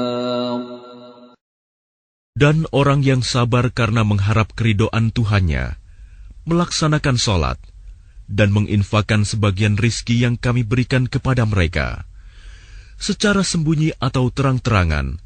Dan 2.36 2.68
orang 2.76 3.00
yang 3.00 3.24
sabar 3.24 3.72
karena 3.72 4.04
mengharap 4.04 4.52
keridoan 4.60 5.08
Tuhannya, 5.16 5.80
melaksanakan 6.44 7.16
sholat, 7.16 7.56
dan 8.31 8.55
menginfakkan 8.55 9.27
sebagian 9.27 9.75
rizki 9.75 10.23
yang 10.23 10.39
kami 10.39 10.63
berikan 10.63 11.11
kepada 11.11 11.43
mereka, 11.43 12.07
secara 12.97 13.43
sembunyi 13.43 13.99
atau 13.99 14.31
terang-terangan, 14.31 15.19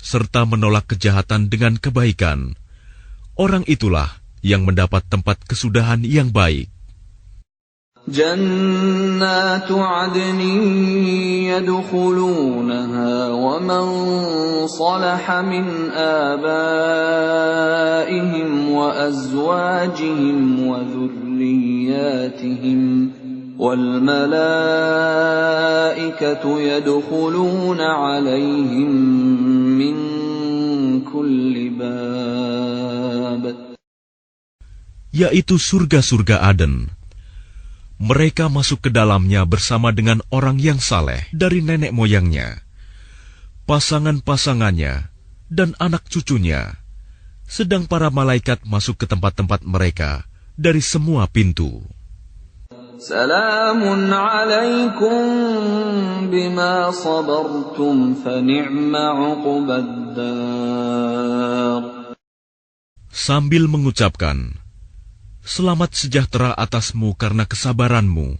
serta 0.00 0.48
menolak 0.48 0.88
kejahatan 0.88 1.52
dengan 1.52 1.76
kebaikan, 1.76 2.56
orang 3.36 3.62
itulah 3.68 4.18
yang 4.40 4.64
mendapat 4.64 5.04
tempat 5.04 5.36
kesudahan 5.44 6.00
yang 6.02 6.32
baik. 6.32 6.72
جنات 8.08 9.66
عدن 9.66 10.40
يدخلونها 11.50 13.28
ومن 13.28 13.86
صلح 14.66 15.30
من 15.30 15.90
آبائهم 16.30 17.30
وأزواجهم 18.70 20.66
وذرياتهم 20.66 22.00
والملائكة 23.58 24.20
يدخلون 26.60 27.80
عليهم 27.80 28.90
من 29.78 29.96
كل 31.02 31.70
باب. 31.78 33.56
Yaitu 35.16 35.58
surga-surga 35.58 36.44
Aden. 36.44 37.05
Mereka 37.96 38.52
masuk 38.52 38.88
ke 38.88 38.90
dalamnya 38.92 39.48
bersama 39.48 39.88
dengan 39.88 40.20
orang 40.28 40.60
yang 40.60 40.76
saleh 40.76 41.24
dari 41.32 41.64
nenek 41.64 41.96
moyangnya, 41.96 42.60
pasangan-pasangannya, 43.64 45.08
dan 45.48 45.72
anak 45.80 46.04
cucunya. 46.12 46.76
Sedang 47.46 47.86
para 47.86 48.10
malaikat 48.10 48.66
masuk 48.66 49.00
ke 49.00 49.06
tempat-tempat 49.06 49.62
mereka 49.62 50.26
dari 50.58 50.82
semua 50.82 51.30
pintu. 51.30 51.80
Salamun 52.96 54.08
alaikum 54.08 55.22
bima 56.32 56.90
sabartum 56.90 58.18
fa 58.18 58.40
Sambil 63.12 63.68
mengucapkan, 63.68 64.65
selamat 65.45 65.97
sejahtera 65.97 66.53
atasmu 66.53 67.17
karena 67.17 67.49
kesabaranmu. 67.49 68.37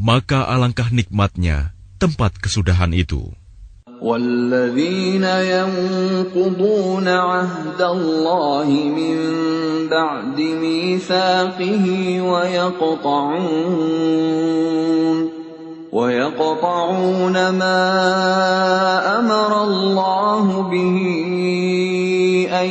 Maka 0.00 0.48
alangkah 0.48 0.88
nikmatnya 0.88 1.76
tempat 2.00 2.38
kesudahan 2.40 2.94
itu. 2.96 3.34
والذين 4.00 5.24
ينقضون 5.24 7.08
عهد 7.08 7.80
الله 7.82 8.68
من 8.96 9.16
بعد 9.92 10.40
ميثاقه 10.40 11.84
ويقطعون 12.20 13.80
ويقطعون 15.95 17.49
ما 17.49 17.79
أمر 19.19 19.63
الله 19.63 20.61
به 20.61 20.99
أن 22.51 22.69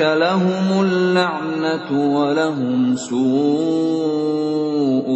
لهم 0.00 0.80
اللعنة 0.82 2.18
ولهم 2.18 2.96
سوء 2.96 3.86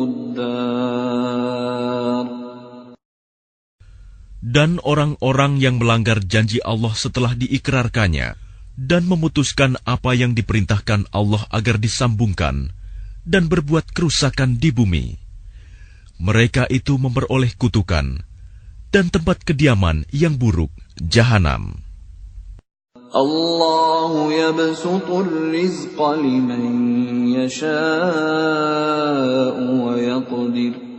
الدار 0.04 1.59
Dan 4.40 4.80
orang-orang 4.80 5.60
yang 5.60 5.76
melanggar 5.76 6.24
janji 6.24 6.64
Allah 6.64 6.96
setelah 6.96 7.36
diikrarkannya 7.36 8.40
dan 8.80 9.04
memutuskan 9.04 9.76
apa 9.84 10.16
yang 10.16 10.32
diperintahkan 10.32 11.12
Allah 11.12 11.44
agar 11.52 11.76
disambungkan, 11.76 12.72
dan 13.28 13.52
berbuat 13.52 13.92
kerusakan 13.92 14.56
di 14.56 14.72
bumi. 14.72 15.20
Mereka 16.16 16.64
itu 16.72 16.96
memperoleh 16.96 17.52
kutukan 17.60 18.24
dan 18.88 19.12
tempat 19.12 19.44
kediaman 19.44 20.08
yang 20.12 20.40
buruk, 20.40 20.72
jahanam. 20.96 21.84
Allah 23.10 24.12
yabsutur 24.30 25.50
rizqa 25.50 26.14
liman 26.16 27.26
yasha'u 27.34 27.82
wa. 29.82 30.89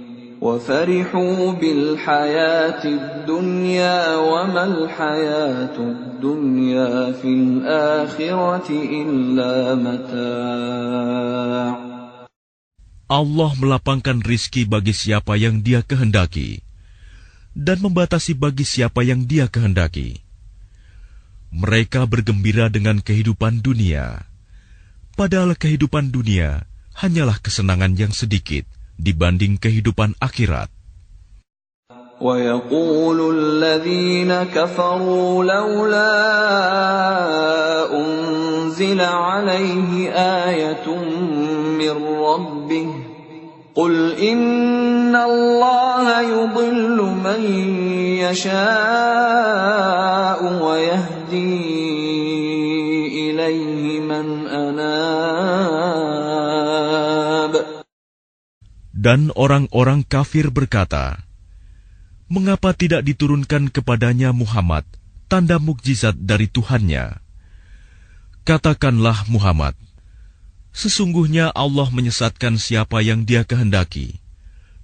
وفرحوا 0.41 1.53
بالحياة 1.53 2.83
الدنيا 2.85 4.17
وما 4.17 4.65
الحياة 4.65 5.77
الدنيا 5.79 7.13
في 7.13 7.29
الآخرة 7.29 8.69
إلا 8.71 9.53
متاع 9.75 11.17
Allah 13.07 13.55
melapangkan 13.55 14.19
rizki 14.19 14.67
bagi 14.67 14.91
siapa 14.91 15.39
yang 15.39 15.63
dia 15.63 15.87
kehendaki 15.87 16.59
dan 17.55 17.79
membatasi 17.79 18.35
bagi 18.35 18.67
siapa 18.67 19.07
yang 19.07 19.31
dia 19.31 19.47
kehendaki. 19.47 20.27
Mereka 21.55 22.11
bergembira 22.11 22.67
dengan 22.67 22.99
kehidupan 22.99 23.63
dunia, 23.63 24.27
padahal 25.15 25.55
kehidupan 25.55 26.11
dunia 26.11 26.67
hanyalah 26.99 27.39
kesenangan 27.39 27.95
yang 27.95 28.11
sedikit 28.11 28.67
Dibanding 29.02 29.58
kehidupan 29.58 30.14
akhirat. 30.22 30.70
ويقول 32.22 33.20
الذين 33.38 34.30
كفروا 34.54 35.44
لولا 35.44 36.14
أنزل 37.98 39.02
عليه 39.02 40.14
آية 40.46 40.86
من 41.82 41.98
ربه 42.22 42.88
قل 43.76 44.14
إن 44.22 45.16
الله 45.16 46.22
يضل 46.22 46.98
من 47.26 47.42
يشاء 48.22 49.62
ويهدي 50.62 51.82
إليه 53.32 54.00
من 54.00 54.48
أناب 54.48 55.41
Dan 58.97 59.29
orang-orang 59.37 60.03
kafir 60.07 60.49
berkata, 60.49 61.21
Mengapa 62.27 62.73
tidak 62.73 63.05
diturunkan 63.07 63.71
kepadanya 63.71 64.33
Muhammad 64.33 64.83
tanda 65.29 65.61
mukjizat 65.61 66.17
dari 66.17 66.49
Tuhannya? 66.49 67.21
Katakanlah 68.47 69.29
Muhammad, 69.29 69.77
Sesungguhnya 70.77 71.57
Allah 71.57 71.89
menyesatkan 71.89 72.61
siapa 72.61 73.01
yang 73.01 73.25
dia 73.25 73.49
kehendaki 73.49 74.21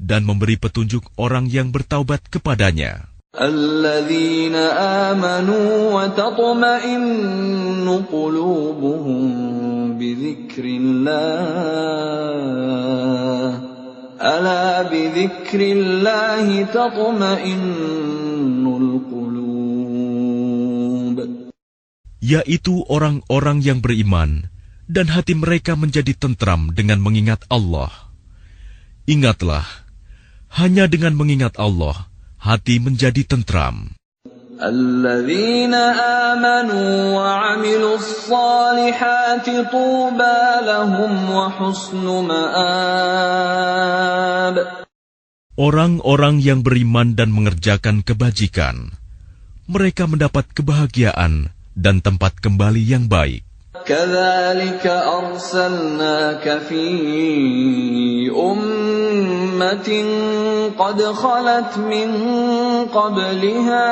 dan 0.01 0.25
memberi 0.25 0.57
petunjuk 0.57 1.05
orang 1.21 1.53
yang 1.53 1.69
bertaubat 1.69 2.25
kepadanya. 2.33 3.13
الذين 3.33 4.53
آمنوا 5.09 5.73
وتطمئن 5.97 7.89
قلوبهم 8.13 9.25
بذكر 9.97 10.65
الله 10.65 11.33
Ala 14.18 14.86
bidzikrillahi 14.90 16.70
qulub. 19.10 19.58
Yaitu 22.22 22.82
orang-orang 22.90 23.62
yang 23.62 23.82
beriman 23.82 24.50
dan 24.88 25.12
hati 25.12 25.36
mereka 25.38 25.76
menjadi 25.78 26.14
tentram 26.18 26.74
dengan 26.74 27.02
mengingat 27.02 27.46
Allah. 27.52 27.92
Ingatlah, 29.08 29.66
hanya 30.54 30.88
dengan 30.88 31.16
mengingat 31.16 31.60
Allah, 31.60 32.08
hati 32.40 32.80
menjadi 32.80 33.24
tentram. 33.28 33.97
الذين 34.63 35.75
آمنوا 36.31 37.19
وعملوا 37.19 37.97
الصالحات 37.99 39.47
طوبى 39.75 40.43
لهم 40.63 41.13
وحسن 41.31 42.07
مآب 42.31 43.43
Orang-orang 45.53 46.41
yang 46.41 46.65
beriman 46.65 47.13
dan 47.13 47.29
mengerjakan 47.29 48.01
kebajikan, 48.01 48.97
mereka 49.69 50.09
mendapat 50.09 50.49
kebahagiaan 50.49 51.53
dan 51.77 52.01
tempat 52.01 52.41
kembali 52.41 52.81
yang 52.81 53.05
baik. 53.05 53.45
كذلك 53.88 54.88
أرسلناك 54.88 56.60
في 56.70 56.88
أمة 58.36 59.90
قد 60.80 61.02
خلت 61.04 61.78
من 61.78 62.10
قبلها 62.94 63.88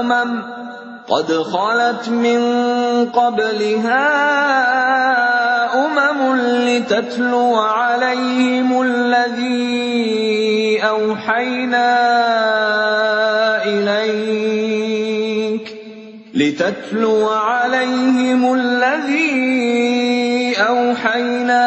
أمم 0.00 0.42
قد 1.08 1.32
خلت 1.32 2.08
من 2.08 2.40
قبلها 3.10 4.04
أمم 5.84 6.36
لتتلو 6.40 7.56
عليهم 7.56 8.82
الذي 8.82 10.04
أوحينا 10.82 12.43
لتتلو 16.53 17.29
عليهم 17.29 18.53
الذي 18.53 19.49
أوحينا 20.57 20.99
أوحينا 20.99 21.63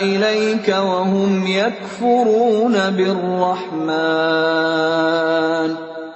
إليك 0.00 0.68
وهم 0.68 1.46
يكفرون 1.46 2.90
بالرحمن 2.90 3.86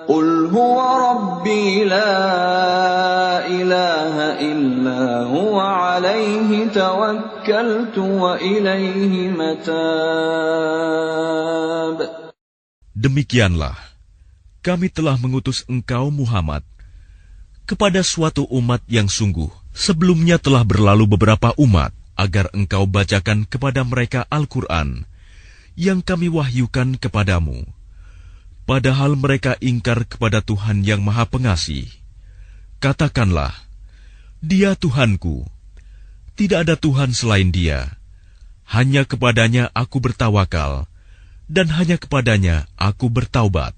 قل 0.09 0.46
هو 0.53 0.81
ربي 1.11 1.85
لا 1.85 3.46
إله 3.46 4.40
إلا 4.40 5.23
هو 5.25 5.61
عليه 5.61 6.68
توكلت 6.68 7.99
وإليه 7.99 9.31
متاب 9.31 10.51
Demikianlah, 13.01 13.81
kami 14.61 14.92
telah 14.92 15.16
mengutus 15.16 15.64
engkau 15.64 16.12
Muhammad 16.12 16.61
kepada 17.65 18.06
suatu 18.06 18.45
umat 18.54 18.86
yang 18.86 19.10
sungguh 19.10 19.49
sebelumnya 19.75 20.38
telah 20.38 20.63
berlalu 20.63 21.10
beberapa 21.17 21.51
umat 21.60 21.91
agar 22.15 22.47
engkau 22.56 22.88
bacakan 22.88 23.43
kepada 23.43 23.84
mereka 23.84 24.23
Al-Quran 24.32 25.04
yang 25.75 25.99
kami 25.99 26.32
wahyukan 26.32 26.95
kepadamu. 26.95 27.67
Padahal 28.65 29.13
mereka 29.19 29.60
ingkar 29.62 30.08
kepada 30.08 30.41
Tuhan 30.41 30.82
yang 30.82 31.04
Maha 31.04 31.30
Pengasih. 31.30 31.86
Katakanlah, 32.82 33.54
Dia 34.41 34.73
Tuhanku, 34.73 35.45
tidak 36.34 36.65
ada 36.65 36.75
Tuhan 36.80 37.13
selain 37.13 37.54
Dia. 37.54 38.01
Hanya 38.65 39.06
kepadanya 39.06 39.69
aku 39.78 40.01
bertawakal, 40.01 40.89
dan 41.45 41.69
hanya 41.78 42.01
kepadanya 42.01 42.65
aku 42.73 43.13
bertaubat. 43.13 43.78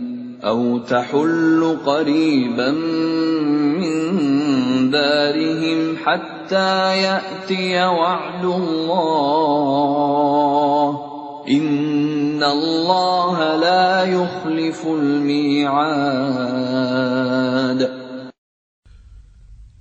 أو 0.44 0.78
تحل 0.78 1.78
قريبا 1.86 2.70
من 3.80 3.96
دارهم 4.90 5.96
حتى 5.96 6.98
يأتي 7.02 7.84
وعد 7.84 8.44
الله 8.44 9.66
إن 11.48 12.42
الله 12.42 13.56
لا 13.56 14.04
يخلف 14.04 14.86
الميعاد 14.86 16.06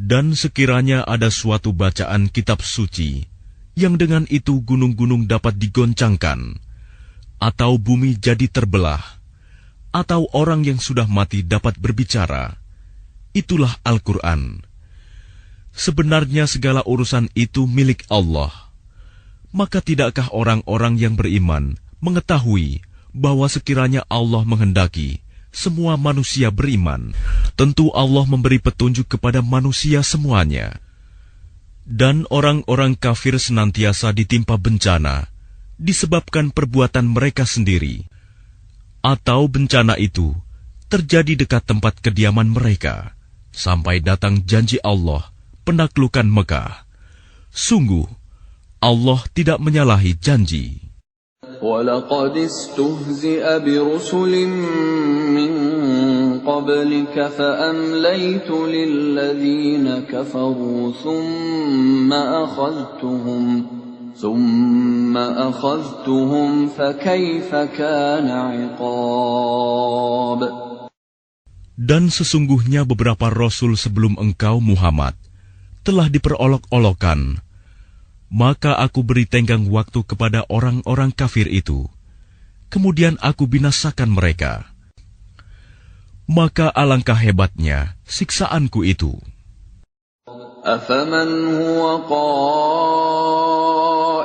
Dan 0.06 0.38
sekiranya 0.38 1.02
ada 1.02 1.34
suatu 1.34 1.74
bacaan 1.74 2.30
kitab 2.30 2.62
suci 2.62 3.26
yang 3.74 3.98
dengan 3.98 4.30
itu 4.30 4.62
gunung-gunung 4.62 5.26
dapat 5.26 5.58
digoncangkan, 5.58 6.62
atau 7.42 7.82
bumi 7.82 8.14
jadi 8.14 8.46
terbelah, 8.46 9.02
atau 9.91 10.31
orang 10.35 10.63
yang 10.67 10.79
sudah 10.79 11.07
mati 11.07 11.43
dapat 11.43 11.79
berbicara, 11.79 12.59
itulah 13.35 13.75
Al-Quran. 13.83 14.63
Sebenarnya 15.71 16.51
segala 16.51 16.83
urusan 16.83 17.31
itu 17.39 17.67
milik 17.67 18.07
Allah. 18.11 18.51
Maka 19.51 19.83
tidakkah 19.83 20.31
orang-orang 20.31 20.99
yang 20.99 21.19
beriman 21.19 21.75
mengetahui 21.99 22.87
bahwa 23.11 23.51
sekiranya 23.51 24.07
Allah 24.07 24.47
menghendaki 24.47 25.23
semua 25.51 25.99
manusia 25.99 26.55
beriman, 26.55 27.11
tentu 27.59 27.91
Allah 27.91 28.23
memberi 28.23 28.63
petunjuk 28.63 29.19
kepada 29.19 29.43
manusia 29.43 30.07
semuanya. 30.07 30.79
Dan 31.83 32.23
orang-orang 32.31 32.95
kafir 32.95 33.35
senantiasa 33.35 34.15
ditimpa 34.15 34.55
bencana 34.55 35.27
disebabkan 35.75 36.55
perbuatan 36.55 37.09
mereka 37.11 37.43
sendiri 37.43 38.07
Atau 39.06 39.46
bencana 39.46 40.00
itu 40.02 40.34
terjadi 40.90 41.46
dekat 41.46 41.66
tempat 41.66 42.02
kediaman 42.02 42.50
mereka, 42.50 43.14
sampai 43.54 44.02
datang 44.02 44.42
janji 44.46 44.82
Allah 44.82 45.30
penaklukan 45.66 46.26
Mekah. 46.26 46.86
Sungguh, 47.50 48.06
Allah 48.82 49.22
tidak 49.34 49.58
menyalahi 49.62 50.14
janji. 50.18 50.86
ولقد 51.62 52.38
استهزئ 52.38 53.60
برسل 53.60 54.34
من 55.38 55.52
قبلك 56.40 57.16
فأمليت 57.28 58.50
للذين 58.52 59.88
كفروا 60.12 60.92
ثم 61.04 62.14
أخذتهم 62.14 63.66
ثم 64.16 65.18
أخذتهم 65.18 66.70
فكيف 66.70 67.56
كان 67.56 68.28
عقاب 68.32 70.42
Dan 71.76 72.08
sesungguhnya 72.08 72.88
beberapa 72.88 73.28
rasul 73.28 73.76
sebelum 73.76 74.16
engkau 74.16 74.64
Muhammad 74.64 75.12
telah 75.84 76.08
diperolok-olokan 76.08 77.44
maka 78.32 78.78
aku 78.80 79.06
beri 79.06 79.30
tenggang 79.30 79.70
waktu 79.70 80.02
kepada 80.04 80.46
orang-orang 80.50 81.14
kafir 81.14 81.46
itu. 81.48 81.86
Kemudian 82.74 83.16
aku 83.22 83.46
binasakan 83.46 84.12
mereka. 84.12 84.66
Maka 86.26 86.74
alangkah 86.74 87.16
hebatnya 87.16 87.94
siksaanku 88.10 88.82
itu. 88.82 89.14
أفمن 90.66 91.30
هو 91.62 92.10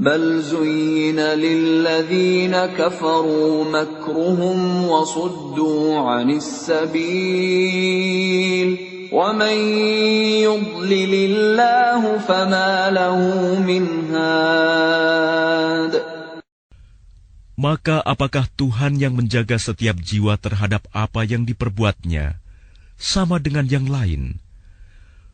بل 0.00 0.42
زين 0.42 1.20
للذين 1.20 2.56
كفروا 2.76 3.64
مكرهم 3.64 4.84
وصدوا 4.84 5.98
عن 5.98 6.30
السبيل 6.30 7.76
ومن 9.12 9.56
يضلل 10.44 11.14
الله 11.14 12.18
فما 12.18 12.90
له 12.90 13.18
من 13.64 13.84
هاد 14.12 15.92
Maka 17.56 18.04
apakah 18.04 18.52
Tuhan 18.52 19.00
yang 19.00 19.16
menjaga 19.16 19.56
setiap 19.56 19.96
jiwa 19.96 20.36
terhadap 20.36 20.84
apa 20.92 21.24
yang 21.24 21.48
diperbuatnya 21.48 22.36
sama 23.00 23.40
dengan 23.40 23.64
yang 23.64 23.88
lain? 23.88 24.44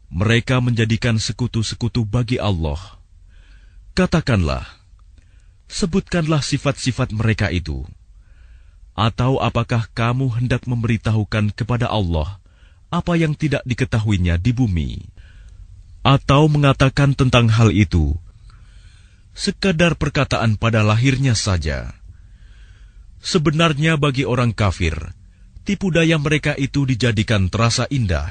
Mereka 0.07 0.63
menjadikan 0.63 1.19
sekutu-sekutu 1.19 2.07
bagi 2.07 2.39
Allah. 2.39 2.96
Katakanlah, 3.98 4.62
sebutkanlah 5.66 6.46
sifat-sifat 6.46 7.18
mereka 7.18 7.50
itu. 7.50 7.82
Atau 8.94 9.42
apakah 9.42 9.90
kamu 9.90 10.38
hendak 10.38 10.70
memberitahukan 10.70 11.50
kepada 11.58 11.90
Allah 11.90 12.38
apa 12.94 13.18
yang 13.18 13.34
tidak 13.34 13.66
diketahuinya 13.66 14.38
di 14.38 14.54
bumi? 14.54 15.02
Atau 16.06 16.46
mengatakan 16.46 17.18
tentang 17.18 17.50
hal 17.50 17.74
itu, 17.74 18.14
sekadar 19.34 19.98
perkataan 19.98 20.62
pada 20.62 20.86
lahirnya 20.86 21.34
saja. 21.34 21.98
Sebenarnya 23.18 23.98
bagi 23.98 24.30
orang 24.30 24.54
kafir, 24.54 24.94
tipu 25.66 25.90
daya 25.90 26.22
mereka 26.22 26.54
itu 26.54 26.86
dijadikan 26.86 27.50
terasa 27.50 27.90
indah, 27.90 28.30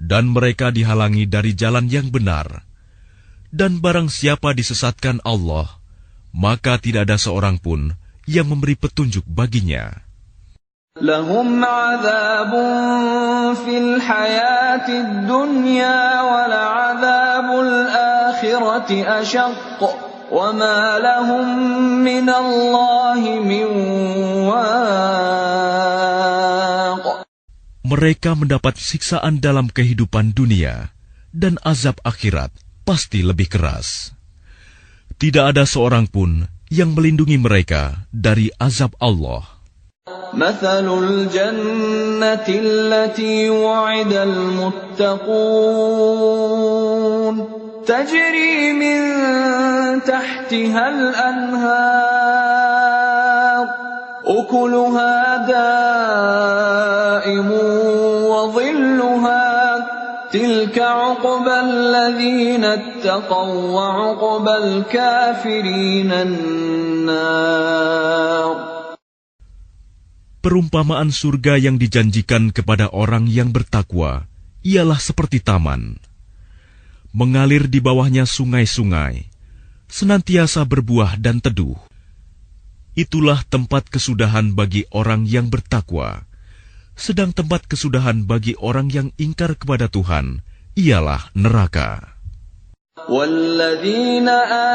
dan 0.00 0.32
mereka 0.32 0.72
dihalangi 0.72 1.28
dari 1.28 1.52
jalan 1.52 1.84
yang 1.84 2.08
benar. 2.08 2.69
Dan 3.55 3.79
barang 3.79 4.11
siapa 4.11 4.51
disesatkan 4.51 5.23
Allah, 5.23 5.79
maka 6.35 6.75
tidak 6.75 7.07
ada 7.07 7.15
seorang 7.15 7.55
pun 7.55 7.95
yang 8.27 8.51
memberi 8.51 8.75
petunjuk 8.75 9.23
baginya. 9.23 10.05
لهم 10.95 11.59
عذاب 11.59 12.51
في 13.67 13.75
الحياة 13.77 14.87
الدنيا 14.87 16.21
ولعذاب 16.21 17.47
الآخرة 17.51 18.89
أشق 19.03 19.79
وما 20.31 20.99
لهم 20.99 21.59
من 21.99 22.29
الله 22.31 23.21
من 23.43 23.67
واق 24.47 25.75
Mereka 27.85 28.33
mendapat 28.33 28.79
siksaan 28.79 29.43
dalam 29.43 29.67
kehidupan 29.69 30.31
dunia, 30.31 30.95
dan 31.35 31.59
azab 31.61 31.99
akhirat 32.07 32.49
pasti 32.85 33.25
lebih 33.25 33.49
keras. 33.49 34.13
Tidak 35.15 35.55
ada 35.55 35.63
seorang 35.65 36.05
pun 36.11 36.45
yang 36.69 36.93
melindungi 36.93 37.37
mereka 37.39 38.05
dari 38.13 38.49
azab 38.59 38.93
Allah. 38.99 39.55
مثل 40.33 40.85
الجنة 40.85 42.45
التي 42.49 43.49
وعد 43.49 44.13
المتقون 44.13 45.25
تجري 47.87 48.73
من 48.73 48.99
تحتها 50.03 50.89
الأنهار 50.89 52.45
أكلها 54.25 55.37
دائم 55.47 56.15
وظلها 57.51 57.78
تلك 60.35 60.75
عقبى 60.79 61.55
الذين 61.59 62.63
اتقوا 62.65 63.55
وعقبى 63.71 64.55
الكافرين 64.57 66.11
النار 66.11 67.55
Perumpamaan 70.45 71.09
surga 71.09 71.57
yang 71.57 71.81
dijanjikan 71.81 72.53
kepada 72.53 72.93
orang 72.93 73.25
yang 73.25 73.49
bertakwa 73.49 74.29
ialah 74.61 75.01
seperti 75.01 75.41
taman. 75.41 75.97
Mengalir 77.09 77.65
di 77.65 77.81
bawahnya 77.81 78.29
sungai-sungai, 78.29 79.25
senantiasa 79.89 80.61
berbuah 80.61 81.17
dan 81.17 81.41
teduh. 81.41 81.73
Itulah 82.93 83.41
tempat 83.49 83.89
kesudahan 83.89 84.53
bagi 84.53 84.85
orang 84.93 85.25
yang 85.25 85.49
bertakwa. 85.49 86.28
Sedang 86.99 87.35
tempat 87.35 87.67
kesudahan 87.67 88.23
bagi 88.23 88.55
orang 88.55 88.87
yang 88.87 89.11
ingkar 89.19 89.59
kepada 89.59 89.91
Tuhan 89.91 90.39
ialah 90.79 91.31
neraka. 91.35 92.15
والذين 93.09 94.29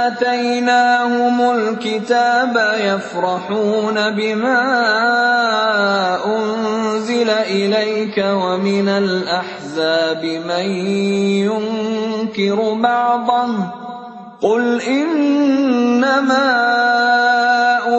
آتيناهم 0.04 1.36
الكتاب 1.56 2.54
يفرحون 2.80 4.10
بما 4.10 4.60
أنزل 6.26 7.30
إليك 7.30 8.18
ومن 8.18 8.88
الأحزاب 8.88 10.24
من 10.24 10.66
ينكر 11.48 12.74
بعضه 12.74 13.48
قل 14.40 14.80
إنما 14.80 16.48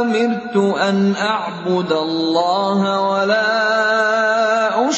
أمرت 0.01 0.55
أن 0.77 1.13
أعبد 1.21 1.91
الله 1.91 3.01
ولا 3.01 4.04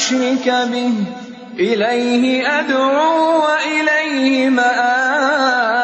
أشرك 0.08 0.46
به 0.48 0.94
إليه 1.58 2.24
أدعو 2.58 3.44
وإليه 3.44 4.48
مآب 4.50 5.74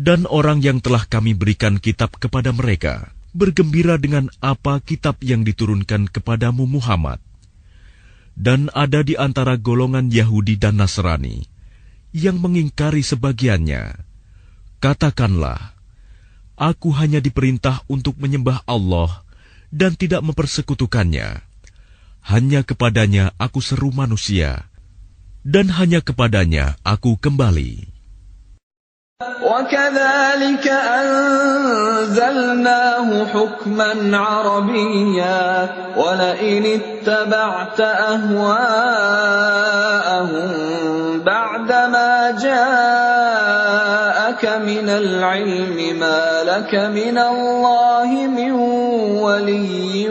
Dan 0.00 0.24
orang 0.32 0.64
yang 0.64 0.80
telah 0.80 1.04
kami 1.04 1.36
berikan 1.36 1.76
kitab 1.76 2.16
kepada 2.16 2.56
mereka, 2.56 3.12
bergembira 3.36 4.00
dengan 4.00 4.32
apa 4.40 4.80
kitab 4.80 5.20
yang 5.20 5.44
diturunkan 5.44 6.08
kepadamu 6.08 6.64
Muhammad. 6.64 7.20
Dan 8.32 8.72
ada 8.72 9.04
di 9.04 9.20
antara 9.20 9.60
golongan 9.60 10.08
Yahudi 10.08 10.56
dan 10.56 10.80
Nasrani 10.80 11.44
yang 12.16 12.40
mengingkari 12.40 13.04
sebagiannya. 13.04 14.00
Katakanlah, 14.80 15.76
aku 16.56 16.96
hanya 16.96 17.20
diperintah 17.20 17.84
untuk 17.84 18.16
menyembah 18.16 18.64
Allah 18.64 19.20
dan 19.68 19.94
tidak 19.94 20.24
mempersekutukannya. 20.26 21.44
Hanya 22.24 22.60
kepadanya 22.62 23.32
aku 23.40 23.64
seru 23.64 23.90
manusia, 23.90 24.68
dan 25.42 25.72
hanya 25.72 26.04
kepadanya 26.04 26.76
aku 26.84 27.16
kembali. 27.16 27.90
وكذلك 29.20 30.66
أنزلناه 32.00 33.08
حكما 33.24 34.16
عربيا 34.16 35.68
ولئن 35.96 36.80
اتبعت 36.80 37.80
أهواءهم 37.80 38.40
بعدما 41.20 42.30
جاءك 42.40 43.64
من 44.44 44.88
العلم 44.88 45.98
ما 46.00 46.42
لك 46.44 46.74
من 46.74 47.18
الله 47.18 48.26
من 48.26 48.52
ولي 49.20 50.10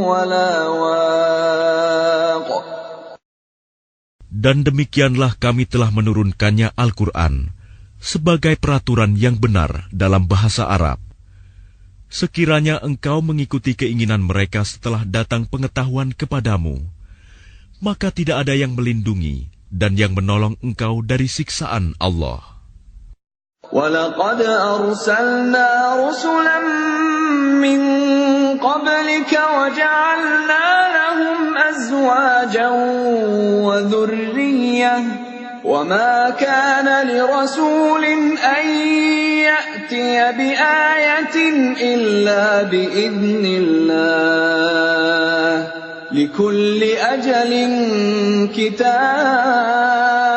ولا 0.00 0.68
واق 0.68 0.97
Dan 4.39 4.63
demikianlah 4.63 5.35
kami 5.35 5.67
telah 5.67 5.91
menurunkannya 5.91 6.71
Al-Quran 6.79 7.51
sebagai 7.99 8.55
peraturan 8.55 9.19
yang 9.19 9.35
benar 9.35 9.91
dalam 9.91 10.31
bahasa 10.31 10.71
Arab. 10.71 11.03
Sekiranya 12.07 12.79
engkau 12.79 13.19
mengikuti 13.19 13.75
keinginan 13.75 14.23
mereka 14.23 14.63
setelah 14.63 15.03
datang 15.03 15.43
pengetahuan 15.43 16.15
kepadamu, 16.15 16.79
maka 17.83 18.15
tidak 18.15 18.47
ada 18.47 18.55
yang 18.55 18.79
melindungi 18.79 19.51
dan 19.67 19.99
yang 19.99 20.15
menolong 20.15 20.55
engkau 20.63 21.03
dari 21.03 21.27
siksaan 21.27 21.99
Allah. 21.99 22.58
ولقد 23.71 24.41
أرسلنا 24.41 25.95
رسلا 26.07 26.59
من 27.53 27.81
قبلك 28.57 29.39
وجعلنا 29.57 30.87
لهم 30.97 31.57
أزواجا 31.57 32.69
وذرية. 33.65 34.97
وما 35.63 36.29
كان 36.39 37.07
لرسول 37.07 38.05
أن 38.59 38.67
يأتي 39.37 40.31
بآية 40.37 41.35
إلا 41.81 42.63
بإذن 42.63 43.45
الله. 43.45 44.79
لكل 46.11 46.83
أجل 46.83 47.51
كتاب 48.55 50.28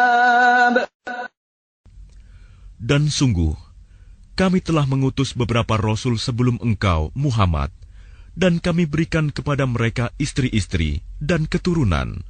Dan 2.92 3.08
sungguh, 3.08 3.56
kami 4.36 4.60
telah 4.60 4.84
mengutus 4.84 5.32
beberapa 5.32 5.80
rasul 5.80 6.20
sebelum 6.20 6.60
engkau, 6.60 7.08
Muhammad, 7.16 7.72
dan 8.36 8.60
kami 8.60 8.84
berikan 8.84 9.32
kepada 9.32 9.64
mereka 9.64 10.12
istri-istri 10.20 11.00
dan 11.16 11.48
keturunan. 11.48 12.20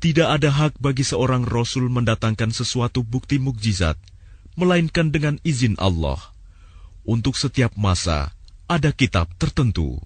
Tidak 0.00 0.24
ada 0.24 0.48
hak 0.48 0.80
bagi 0.80 1.04
seorang 1.04 1.44
rasul 1.44 1.92
mendatangkan 1.92 2.56
sesuatu 2.56 3.04
bukti 3.04 3.36
mukjizat, 3.36 4.00
melainkan 4.56 5.12
dengan 5.12 5.36
izin 5.44 5.76
Allah. 5.76 6.16
Untuk 7.04 7.36
setiap 7.36 7.76
masa 7.76 8.32
ada 8.64 8.96
kitab 8.96 9.28
tertentu. 9.36 10.00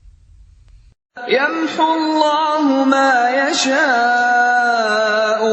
Yamhullahu 1.15 2.91
ma 2.91 3.31
yasha'u 3.31 4.83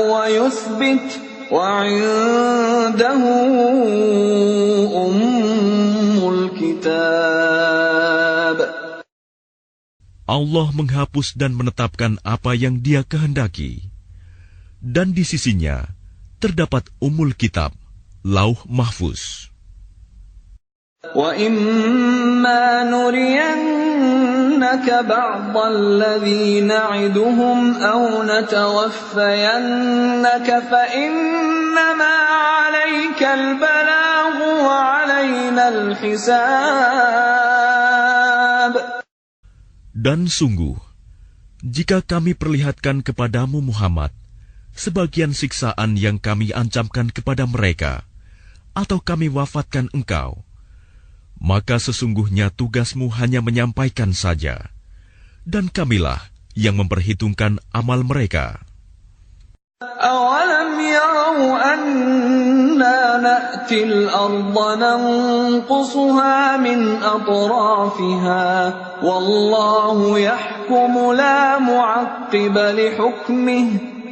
wa. 0.10 0.26
وعنده 1.51 3.21
أم 4.95 6.19
الكتاب 6.35 7.55
Allah 10.25 10.73
menghapus 10.73 11.37
dan 11.37 11.53
menetapkan 11.53 12.17
apa 12.25 12.57
yang 12.57 12.81
Dia 12.81 13.05
kehendaki. 13.05 13.93
Dan 14.81 15.13
di 15.13 15.21
sisinya 15.21 15.85
terdapat 16.41 16.89
umul 16.97 17.37
kitab, 17.37 17.77
lauh 18.25 18.57
mahfuz. 18.65 19.53
وإما 21.13 22.65
نرينك 24.59 25.07
بعض 25.07 25.55
الذي 25.57 26.61
نعدهم 26.61 27.59
أو 27.83 28.23
نتوفينك 28.27 29.69
فإنما 30.71 32.15
عليك 32.51 33.23
البلاغ 33.23 34.35
وعلينا 34.67 35.65
الحساب 35.69 36.75
Dan 39.95 40.29
sungguh, 40.29 40.77
jika 41.65 42.05
kami 42.05 42.37
perlihatkan 42.37 43.01
kepadamu 43.01 43.65
Muhammad 43.65 44.13
sebagian 44.77 45.33
siksaan 45.33 45.97
yang 45.97 46.21
kami 46.21 46.53
ancamkan 46.53 47.09
kepada 47.09 47.49
mereka, 47.49 48.05
atau 48.77 49.01
kami 49.01 49.33
wafatkan 49.33 49.89
engkau, 49.97 50.45
maka 51.41 51.77
sesungguhnya 51.77 52.49
tugasmu 52.49 53.13
hanya 53.21 53.45
menyampaikan 53.45 54.17
saja, 54.17 54.73
dan 55.45 55.69
kamilah 55.69 56.33
yang 56.57 56.79
memperhitungkan 56.81 57.61
amal 57.75 58.01
mereka. 58.07 58.65
أَوَلَمْ 59.85 60.81
يَرَوْا 60.81 61.75
أَنَّا 61.75 63.19
نَأْتِي 63.21 63.85
الْأَرْضَ 63.85 64.57
نَنقُصُهَا 64.79 66.57
مِنْ 66.57 67.03
أَطْرَافِهَا 67.03 68.75
وَاللَّهُ 69.03 70.19
يَحْكُمُ 70.19 71.13
لَا 71.13 71.59
مُعَقِّبَ 71.59 72.59
لِحُكْمِهِ 72.59 73.67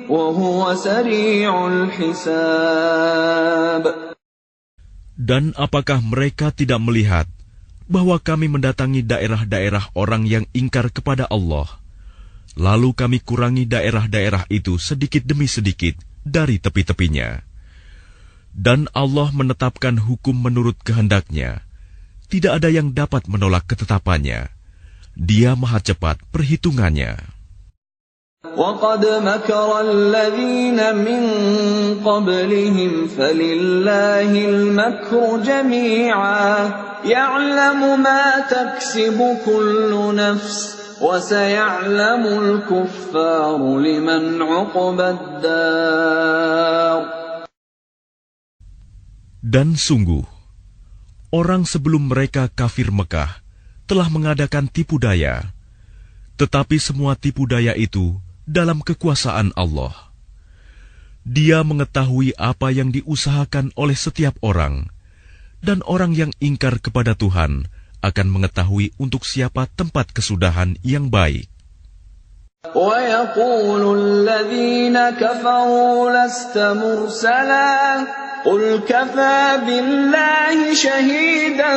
وَهُوَ 0.09 0.74
سَرِيعُ 0.74 1.66
الْحِسَابِ 1.66 2.32
dan 5.18 5.57
apakah 5.57 5.97
mereka 6.05 6.53
tidak 6.53 6.78
melihat 6.78 7.26
bahwa 7.89 8.22
kami 8.22 8.45
mendatangi 8.53 9.01
daerah-daerah 9.01 9.89
orang 9.97 10.30
yang 10.30 10.45
ingkar 10.53 10.93
kepada 10.93 11.26
Allah? 11.26 11.65
Lalu 12.53 12.93
kami 12.93 13.18
kurangi 13.22 13.65
daerah-daerah 13.65 14.45
itu 14.53 14.78
sedikit 14.78 15.26
demi 15.26 15.49
sedikit 15.49 15.97
dari 16.22 16.61
tepi-tepinya. 16.61 17.41
Dan 18.53 18.89
Allah 18.93 19.30
menetapkan 19.34 19.97
hukum 20.01 20.38
menurut 20.38 20.78
kehendaknya. 20.82 21.65
Tidak 22.30 22.53
ada 22.53 22.70
yang 22.70 22.93
dapat 22.93 23.26
menolak 23.30 23.70
ketetapannya. 23.70 24.49
Dia 25.18 25.57
maha 25.57 25.82
cepat 25.82 26.22
perhitungannya. 26.30 27.36
وَقَدْ 28.43 29.07
مَكَرَ 29.07 29.70
الَّذِينَ 29.80 30.78
مِن 30.99 31.22
قَبْلِهِمْ 32.05 32.93
فَلِلَّهِ 33.09 34.30
الْمَكْرُ 34.45 35.22
جَمِيعًا 35.40 36.51
يَعْلَمُ 37.07 37.80
مَا 38.03 38.24
تَكْسِبُ 38.51 39.18
كُلُّ 39.47 39.93
نَفْسٍ 40.18 40.59
وَسَيَعْلَمُ 41.01 42.22
الْكُفَّارُ 42.26 43.61
لِمَنْ 43.78 44.22
عُقْبَى 44.43 45.09
الدَّارِ 45.16 47.01
Dan 49.38 49.78
sungguh, 49.78 50.26
orang 51.30 51.62
sebelum 51.62 52.11
mereka 52.11 52.51
kafir 52.51 52.90
Mekah 52.90 53.38
telah 53.86 54.11
mengadakan 54.11 54.66
tipu 54.66 54.99
daya, 54.99 55.55
tetapi 56.36 56.82
semua 56.82 57.14
tipu 57.14 57.47
daya 57.47 57.72
itu 57.78 58.18
dalam 58.49 58.82
kekuasaan 58.82 59.55
Allah. 59.55 60.12
Dia 61.22 61.62
mengetahui 61.62 62.34
apa 62.34 62.74
yang 62.74 62.90
diusahakan 62.90 63.70
oleh 63.78 63.95
setiap 63.95 64.34
orang, 64.43 64.90
dan 65.62 65.78
orang 65.86 66.18
yang 66.18 66.34
ingkar 66.43 66.82
kepada 66.82 67.14
Tuhan 67.14 67.70
akan 68.03 68.26
mengetahui 68.26 68.99
untuk 68.99 69.22
siapa 69.22 69.70
tempat 69.70 70.11
kesudahan 70.11 70.74
yang 70.82 71.07
baik. 71.07 71.47
وَيَقُولُ 72.62 73.82
الَّذِينَ 73.99 74.97
كَفَرُوا 75.18 75.99
لَسْتَ 76.14 76.55
مُرْسَلًا 76.55 77.70
قُلْ 78.47 78.82
كَفَى 78.82 79.62
بِاللَّهِ 79.66 80.74
شَهِيدًا 80.74 81.74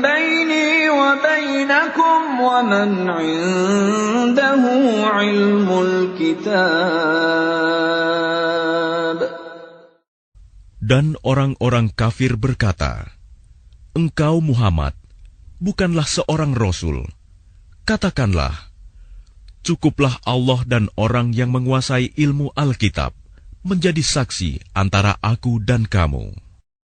بَيْنِي 0.00 0.88
وَبَيْنَكُمْ 0.88 2.20
وَمَنْ 2.40 2.90
عِندَهُ 3.10 4.62
عِلْمُ 5.04 5.68
الْكِتَابِ 5.68 7.24
Dan 10.84 11.16
orang-orang 11.24 11.88
kafir 11.92 12.36
berkata, 12.36 13.08
Engkau 13.96 14.44
Muhammad, 14.44 14.92
bukanlah 15.56 16.04
seorang 16.04 16.52
rasul. 16.52 17.08
Katakanlah, 17.88 18.72
cukuplah 19.64 20.20
Allah 20.28 20.60
dan 20.68 20.92
orang 20.96 21.32
yang 21.32 21.52
menguasai 21.52 22.12
ilmu 22.20 22.52
Alkitab 22.52 23.16
menjadi 23.63 23.99
saksi 23.99 24.75
antara 24.75 25.15
aku 25.19 25.59
dan 25.61 25.85
kamu. 25.85 26.48